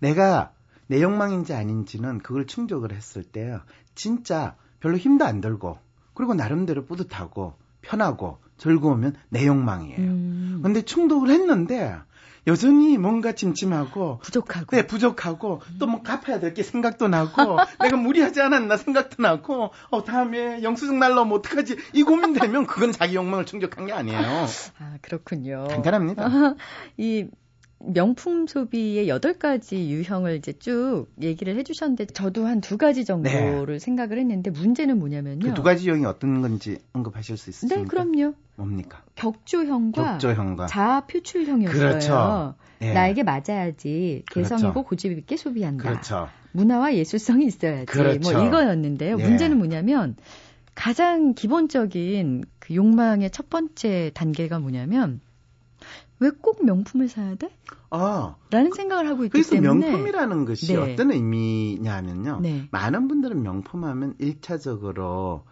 내가 0.01 0.51
내 0.89 1.01
욕망인지 1.01 1.55
아닌지는 1.55 2.19
그걸 2.19 2.49
충족을 2.49 2.93
했을 2.93 3.23
때요. 3.23 3.61
진짜 3.95 4.57
별로 4.81 4.97
힘도 4.97 5.25
안 5.25 5.41
들고 5.41 5.79
그리고 6.13 6.35
나름대로 6.35 6.87
뿌듯하고 6.87 7.55
편하고 7.83 8.39
즐거우면 8.57 9.15
내 9.29 9.47
욕망이에요. 9.47 10.11
음. 10.11 10.61
근데 10.65 10.83
충독을 10.83 11.31
했는데 11.31 11.97
여전히 12.47 12.99
뭔가 12.99 13.33
찜찜하고 13.33 14.19
부족하고. 14.23 14.77
네, 14.77 14.87
부족하고 14.87 15.63
또 15.79 15.87
뭐 15.87 16.03
갚아야 16.03 16.41
될 16.41 16.53
게 16.55 16.63
생각도 16.63 17.09
나고 17.09 17.59
내가 17.81 17.97
무리하지 17.97 18.41
않았나 18.41 18.77
생각도 18.77 19.23
나고 19.23 19.71
어 19.91 20.05
다음에 20.05 20.63
영수증 20.63 20.99
날라오면 20.99 21.39
어떡하지 21.39 21.77
이 21.95 22.03
고민되면 22.03 22.67
그건 22.67 22.93
자기 22.93 23.17
욕망을 23.17 23.47
충족한 23.47 23.87
게 23.87 23.93
아니에요. 23.93 24.19
아, 24.79 24.97
그렇군요. 25.03 25.67
간단합니다. 25.69 26.55
이 26.99 27.27
명품 27.93 28.47
소비의 28.47 29.09
여덟 29.09 29.35
가지 29.35 29.91
유형을 29.91 30.37
이제 30.37 30.53
쭉 30.53 31.07
얘기를 31.21 31.57
해주셨는데 31.57 32.07
저도 32.07 32.47
한 32.47 32.61
두 32.61 32.79
가지 32.79 33.05
정도를 33.05 33.81
생각을 33.81 34.19
했는데 34.19 34.51
문제는 34.51 34.99
뭐냐면요. 34.99 35.49
그 35.49 35.55
두 35.55 35.63
가지 35.63 35.89
유형이 35.89 36.07
어떤 36.07 36.41
건지 36.41 36.79
언급하실 36.93 37.37
수 37.37 37.51
있으십니까? 37.51 37.83
네, 37.83 37.87
그럼요. 37.87 38.35
뭡니까? 38.57 39.03
격조형과 39.17 40.13
격조형과 40.13 40.67
자아 40.67 41.07
표출형이었어요. 41.07 41.79
그렇죠. 41.79 42.55
예. 42.83 42.93
나에게 42.93 43.23
맞아야지 43.23 44.23
그렇죠. 44.31 44.57
개성이고 44.57 44.83
고집 44.85 45.13
있게 45.13 45.37
소비한다. 45.37 45.83
그렇죠. 45.83 46.29
문화와 46.53 46.95
예술성이 46.95 47.47
있어야지. 47.47 47.87
그렇죠. 47.87 48.31
뭐 48.33 48.47
이거였는데요. 48.47 49.19
예. 49.19 49.23
문제는 49.23 49.59
뭐냐면 49.59 50.17
가장 50.75 51.35
기본적인 51.35 52.45
그 52.59 52.75
욕망의 52.75 53.31
첫 53.31 53.51
번째 53.51 54.11
단계가 54.15 54.59
뭐냐면 54.59 55.21
왜 56.21 56.31
꼭 56.31 56.65
명품을 56.65 57.09
사야 57.09 57.35
돼? 57.35 57.51
아, 57.91 58.37
라는 58.51 58.71
생각을 58.73 59.09
하고 59.09 59.25
있기 59.25 59.33
그래서 59.33 59.51
때문에 59.53 59.91
명품이라는 59.91 60.45
것이 60.45 60.75
네. 60.75 60.77
어떤 60.77 61.13
의미냐면요. 61.13 62.41
네. 62.41 62.69
많은 62.71 63.09
분들은 63.09 63.43
명품하면 63.43 64.15
1차적으로 64.19 65.43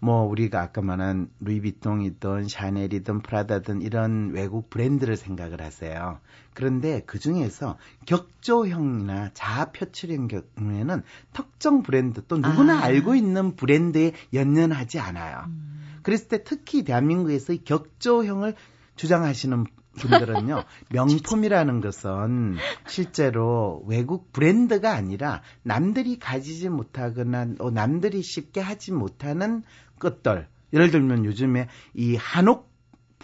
뭐 0.00 0.22
우리가 0.24 0.60
아까 0.60 0.82
말한 0.82 1.30
루이비통이든 1.40 2.48
샤넬이든 2.48 3.22
프라다든 3.22 3.80
이런 3.80 4.32
외국 4.32 4.68
브랜드를 4.68 5.16
생각을 5.16 5.62
하세요. 5.62 6.20
그런데 6.52 7.02
그 7.06 7.18
중에서 7.18 7.78
격조형이나 8.04 9.30
자아 9.32 9.72
표출형 9.72 10.28
경우에는 10.28 11.02
특정 11.32 11.82
브랜드 11.82 12.22
또 12.26 12.36
누구나 12.36 12.80
아. 12.80 12.82
알고 12.84 13.14
있는 13.14 13.56
브랜드에 13.56 14.12
연연하지 14.34 14.98
않아요. 14.98 15.44
음. 15.46 15.98
그랬을 16.02 16.28
때 16.28 16.44
특히 16.44 16.84
대한민국에서 16.84 17.54
이 17.54 17.64
격조형을 17.64 18.54
주장하시는 18.96 19.64
분들은요, 19.94 20.64
명품이라는 20.90 21.80
것은 21.80 22.56
실제로 22.86 23.84
외국 23.86 24.32
브랜드가 24.32 24.92
아니라 24.92 25.42
남들이 25.62 26.18
가지지 26.18 26.68
못하거나 26.68 27.54
어, 27.58 27.70
남들이 27.70 28.22
쉽게 28.22 28.60
하지 28.60 28.92
못하는 28.92 29.62
것들. 29.98 30.48
예를 30.72 30.90
들면 30.90 31.24
요즘에 31.24 31.68
이 31.94 32.16
한옥 32.16 32.73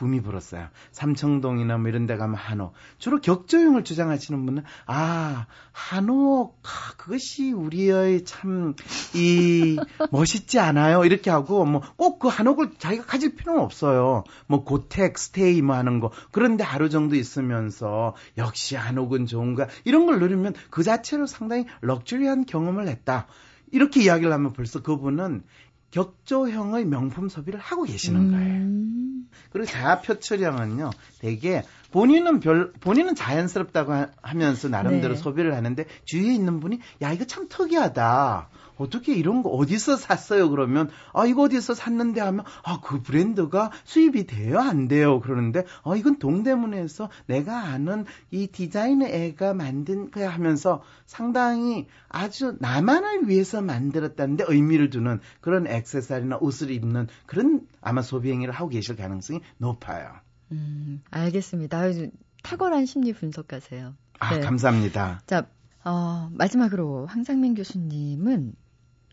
붐이 0.01 0.22
불었어요. 0.22 0.68
삼청동이나 0.92 1.76
뭐 1.76 1.90
이런 1.90 2.07
데 2.07 2.16
가면 2.16 2.34
한옥. 2.34 2.72
주로 2.96 3.20
격조형을 3.20 3.84
주장하시는 3.84 4.46
분은, 4.46 4.64
아, 4.86 5.46
한옥, 5.72 6.59
아, 6.62 6.94
그것이 6.96 7.53
우리의 7.53 8.24
참, 8.24 8.74
이, 9.14 9.78
멋있지 10.11 10.59
않아요? 10.59 11.05
이렇게 11.05 11.28
하고, 11.30 11.66
뭐, 11.66 11.82
꼭 11.96 12.18
그 12.20 12.28
한옥을 12.28 12.72
자기가 12.78 13.05
가질 13.05 13.34
필요는 13.34 13.61
없어요. 13.61 14.24
뭐, 14.46 14.64
고택, 14.64 15.18
스테이 15.18 15.61
뭐 15.61 15.76
하는 15.76 16.01
거. 16.01 16.11
그런데 16.32 16.64
하루 16.64 16.88
정도 16.88 17.14
있으면서, 17.14 18.14
역시 18.38 18.76
한옥은 18.76 19.26
좋은가. 19.26 19.68
이런 19.84 20.07
걸 20.07 20.18
누리면 20.18 20.55
그 20.70 20.82
자체로 20.82 21.26
상당히 21.26 21.66
럭셔리한 21.82 22.46
경험을 22.46 22.88
했다. 22.88 23.26
이렇게 23.72 24.03
이야기를 24.03 24.32
하면 24.32 24.53
벌써 24.53 24.82
그분은 24.82 25.42
격조형의 25.91 26.84
명품 26.86 27.28
소비를 27.28 27.59
하고 27.61 27.84
계시는 27.84 28.30
거예요. 28.32 28.55
음. 28.55 29.28
그리고 29.53 29.66
자아 29.66 30.01
표출형은요, 30.03 30.91
되게 31.20 31.62
본인은 31.91 32.41
별 32.41 32.72
본인은 32.74 33.14
자연스럽다고 33.16 33.93
하- 33.93 34.09
하면서 34.22 34.68
나름대로 34.68 35.14
네. 35.14 35.20
소비를 35.20 35.55
하는데 35.57 35.84
주위에 36.05 36.32
있는 36.34 36.61
분이 36.61 36.78
야 37.03 37.12
이거 37.12 37.24
참 37.24 37.49
특이하다. 37.49 38.49
어떻게 38.81 39.14
이런 39.14 39.43
거 39.43 39.51
어디서 39.51 39.97
샀어요? 39.97 40.51
그러면 40.51 40.91
아 41.12 41.26
이거 41.26 41.43
어디서 41.43 41.74
샀는데 41.74 42.20
하면 42.20 42.45
아 42.64 42.81
그 42.81 43.03
브랜드가 43.03 43.70
수입이 43.85 44.26
돼요 44.26 44.59
안 44.59 44.89
돼요 44.89 45.20
그러는데 45.20 45.64
아 45.85 45.95
이건 45.97 46.18
동대문에서 46.18 47.09
내가 47.26 47.64
아는 47.64 48.05
이 48.31 48.49
디자이너 48.49 49.07
애가 49.07 49.55
만든 49.55 50.11
거야 50.11 50.28
하면서 50.31 50.83
상당히 51.07 51.87
아주 52.09 52.57
나만을 52.59 53.28
위해서 53.28 53.61
만들었다는데 53.61 54.45
의미를 54.49 54.91
두는 54.91 55.20
그런 55.41 55.66
액세서리나 55.66 56.39
옷을 56.39 56.70
입는 56.70 57.07
그런 57.26 57.66
아마 57.81 58.03
소비 58.03 58.33
행위를 58.33 58.53
하고 58.53 58.70
계실 58.70 58.97
가능성이 58.97 59.41
높아요. 59.59 60.12
음, 60.53 61.03
알겠습니다. 61.11 61.78
아주 61.78 62.11
탁월한 62.43 62.87
심리 62.87 63.12
분석가세요. 63.12 63.95
아 64.18 64.35
네. 64.35 64.41
감사합니다. 64.41 65.20
자, 65.26 65.47
어, 65.85 66.28
마지막으로 66.33 67.07
황상민 67.07 67.55
교수님은 67.55 68.55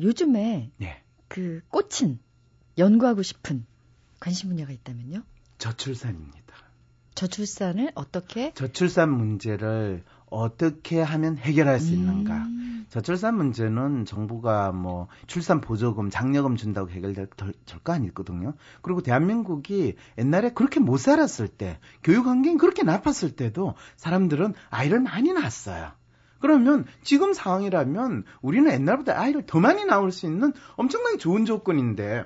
요즘에 0.01 0.71
네. 0.77 1.03
그 1.27 1.61
꽂힌 1.69 2.19
연구하고 2.77 3.21
싶은 3.23 3.65
관심 4.19 4.49
분야가 4.49 4.71
있다면요? 4.71 5.23
저출산입니다. 5.57 6.55
저출산을 7.15 7.91
어떻게 7.95 8.53
저출산 8.53 9.09
문제를 9.11 10.03
어떻게 10.27 11.01
하면 11.01 11.37
해결할 11.37 11.79
수 11.79 11.93
있는가? 11.93 12.37
음, 12.45 12.85
저출산 12.89 13.35
문제는 13.35 14.05
정부가 14.05 14.71
뭐 14.71 15.07
출산 15.25 15.59
보조금, 15.61 16.09
장려금 16.11 16.55
준다고 16.57 16.89
해결될 16.91 17.27
덜- 17.35 17.53
절거 17.65 17.93
아니거든요. 17.93 18.53
그리고 18.81 19.01
대한민국이 19.01 19.95
옛날에 20.17 20.51
그렇게 20.51 20.79
못 20.79 20.97
살았을 20.97 21.47
때, 21.47 21.79
교육 22.03 22.27
환경이 22.27 22.57
그렇게 22.57 22.83
나빴을 22.83 23.35
때도 23.35 23.73
사람들은 23.95 24.53
아이를 24.69 24.99
많이 24.99 25.33
낳았어요. 25.33 25.91
그러면 26.39 26.85
지금 27.03 27.33
상황이라면 27.33 28.23
우리는 28.41 28.71
옛날보다 28.71 29.19
아이를 29.19 29.45
더 29.45 29.59
많이 29.59 29.85
낳을 29.85 30.11
수 30.11 30.25
있는 30.25 30.53
엄청나게 30.75 31.17
좋은 31.17 31.45
조건인데 31.45 32.25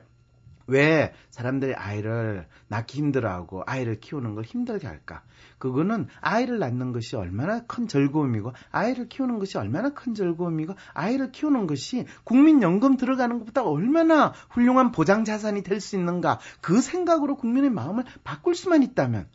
왜 0.68 1.14
사람들이 1.32 1.74
아이를 1.74 2.48
낳기 2.68 2.98
힘들어하고 2.98 3.64
아이를 3.66 4.00
키우는 4.00 4.36
걸 4.36 4.44
힘들게 4.46 4.88
할까? 4.88 5.24
그거는 5.58 6.08
아이를 6.22 6.60
낳는 6.60 6.94
것이 6.94 7.16
얼마나 7.16 7.66
큰 7.66 7.88
즐거움이고 7.88 8.54
아이를 8.72 9.10
키우는 9.10 9.40
것이 9.40 9.58
얼마나 9.58 9.90
큰 9.90 10.14
즐거움이고 10.14 10.74
아이를 10.94 11.32
키우는 11.32 11.68
것이 11.68 12.06
국민연금 12.24 12.96
들어가는 12.96 13.40
것보다 13.40 13.64
얼마나 13.64 14.34
훌륭한 14.50 14.92
보장 14.92 15.26
자산이 15.26 15.64
될 15.64 15.82
수 15.82 15.96
있는가? 15.98 16.40
그 16.62 16.80
생각으로 16.80 17.36
국민의 17.36 17.72
마음을 17.72 18.06
바꿀 18.24 18.56
수만 18.56 18.84
있다면 18.84 19.28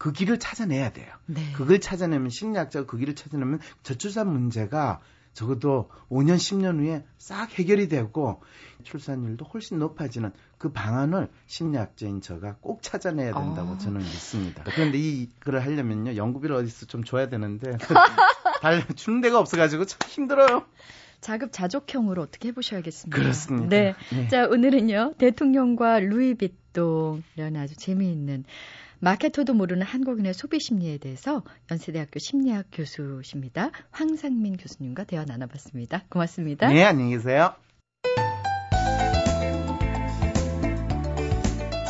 그 0.00 0.12
길을 0.12 0.38
찾아내야 0.38 0.94
돼요. 0.94 1.12
네. 1.26 1.52
그걸 1.52 1.78
찾아내면 1.78 2.30
심리학자가 2.30 2.86
그 2.86 2.96
길을 2.96 3.14
찾아내면 3.14 3.60
저출산 3.82 4.32
문제가 4.32 5.02
적어도 5.34 5.90
5년, 6.08 6.36
10년 6.36 6.78
후에 6.78 7.04
싹 7.18 7.52
해결이 7.58 7.88
되고 7.88 8.42
출산율도 8.82 9.44
훨씬 9.44 9.78
높아지는 9.78 10.32
그 10.56 10.72
방안을 10.72 11.28
심리학자인 11.46 12.22
저가 12.22 12.56
꼭 12.62 12.82
찾아내야 12.82 13.34
된다고 13.34 13.72
아. 13.72 13.78
저는 13.78 14.00
믿습니다. 14.00 14.64
그런데 14.74 14.96
이거를 14.96 15.62
하려면요 15.62 16.16
연구비를 16.16 16.56
어디서 16.56 16.86
좀 16.86 17.04
줘야 17.04 17.28
되는데 17.28 17.76
달 18.62 18.86
주는 18.96 19.20
데가 19.20 19.38
없어가지고 19.38 19.84
참 19.84 19.98
힘들어요. 20.08 20.64
자급자족형으로 21.20 22.22
어떻게 22.22 22.48
해보셔야겠습니다. 22.48 23.14
그렇습니다. 23.14 23.68
네. 23.68 23.94
네. 24.10 24.28
자, 24.28 24.46
오늘은요, 24.46 25.16
대통령과 25.18 26.00
루이비통이라는 26.00 27.60
아주 27.60 27.76
재미있는 27.76 28.44
마케터도 29.02 29.54
모르는 29.54 29.82
한국인의 29.82 30.34
소비 30.34 30.60
심리에 30.60 30.98
대해서 30.98 31.42
연세대학교 31.70 32.18
심리학 32.18 32.66
교수십니다. 32.70 33.70
황상민 33.90 34.58
교수님과 34.58 35.04
대화 35.04 35.24
나눠봤습니다. 35.24 36.02
고맙습니다. 36.10 36.68
네 36.68 36.84
안녕히 36.84 37.12
계세요. 37.12 37.54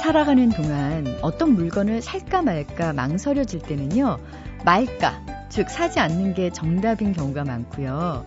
살아가는 0.00 0.48
동안 0.50 1.18
어떤 1.20 1.54
물건을 1.54 2.00
살까 2.00 2.42
말까 2.42 2.92
망설여질 2.92 3.60
때는요, 3.62 4.18
말까, 4.64 5.48
즉 5.50 5.68
사지 5.68 5.98
않는 5.98 6.34
게 6.34 6.50
정답인 6.50 7.12
경우가 7.12 7.44
많고요. 7.44 8.24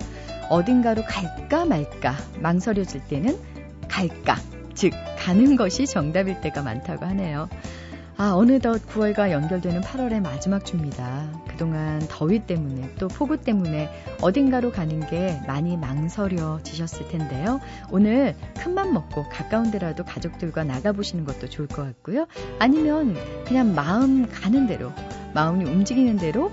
어딘가로 0.49 1.03
갈까 1.03 1.65
말까 1.65 2.15
망설여질 2.41 3.07
때는 3.07 3.37
갈까, 3.87 4.35
즉 4.73 4.91
가는 5.19 5.55
것이 5.55 5.85
정답일 5.85 6.41
때가 6.41 6.61
많다고 6.61 7.05
하네요. 7.05 7.47
아, 8.15 8.33
어느덧 8.35 8.85
9월과 8.87 9.31
연결되는 9.31 9.81
8월의 9.81 10.21
마지막 10.21 10.65
주입니다. 10.65 11.27
그동안 11.47 11.99
더위 12.07 12.39
때문에 12.39 12.93
또 12.99 13.07
폭우 13.07 13.37
때문에 13.37 13.89
어딘가로 14.21 14.71
가는 14.71 15.05
게 15.07 15.39
많이 15.47 15.77
망설여지셨을 15.77 17.07
텐데요. 17.07 17.59
오늘 17.89 18.35
큰맘 18.59 18.93
먹고 18.93 19.27
가까운 19.29 19.71
데라도 19.71 20.03
가족들과 20.03 20.63
나가보시는 20.63 21.25
것도 21.25 21.49
좋을 21.49 21.67
것 21.67 21.83
같고요. 21.83 22.27
아니면 22.59 23.15
그냥 23.45 23.73
마음 23.73 24.29
가는 24.29 24.67
대로, 24.67 24.91
마음이 25.33 25.65
움직이는 25.65 26.17
대로 26.17 26.51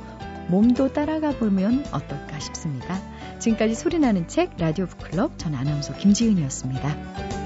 몸도 0.48 0.92
따라가 0.92 1.30
보면 1.30 1.84
어떨까 1.92 2.38
싶습니다. 2.40 2.98
지금까지 3.38 3.74
소리나는 3.74 4.28
책 4.28 4.56
라디오 4.58 4.86
북클럽 4.86 5.38
전 5.38 5.54
아나운서 5.54 5.94
김지은이었습니다. 5.94 7.39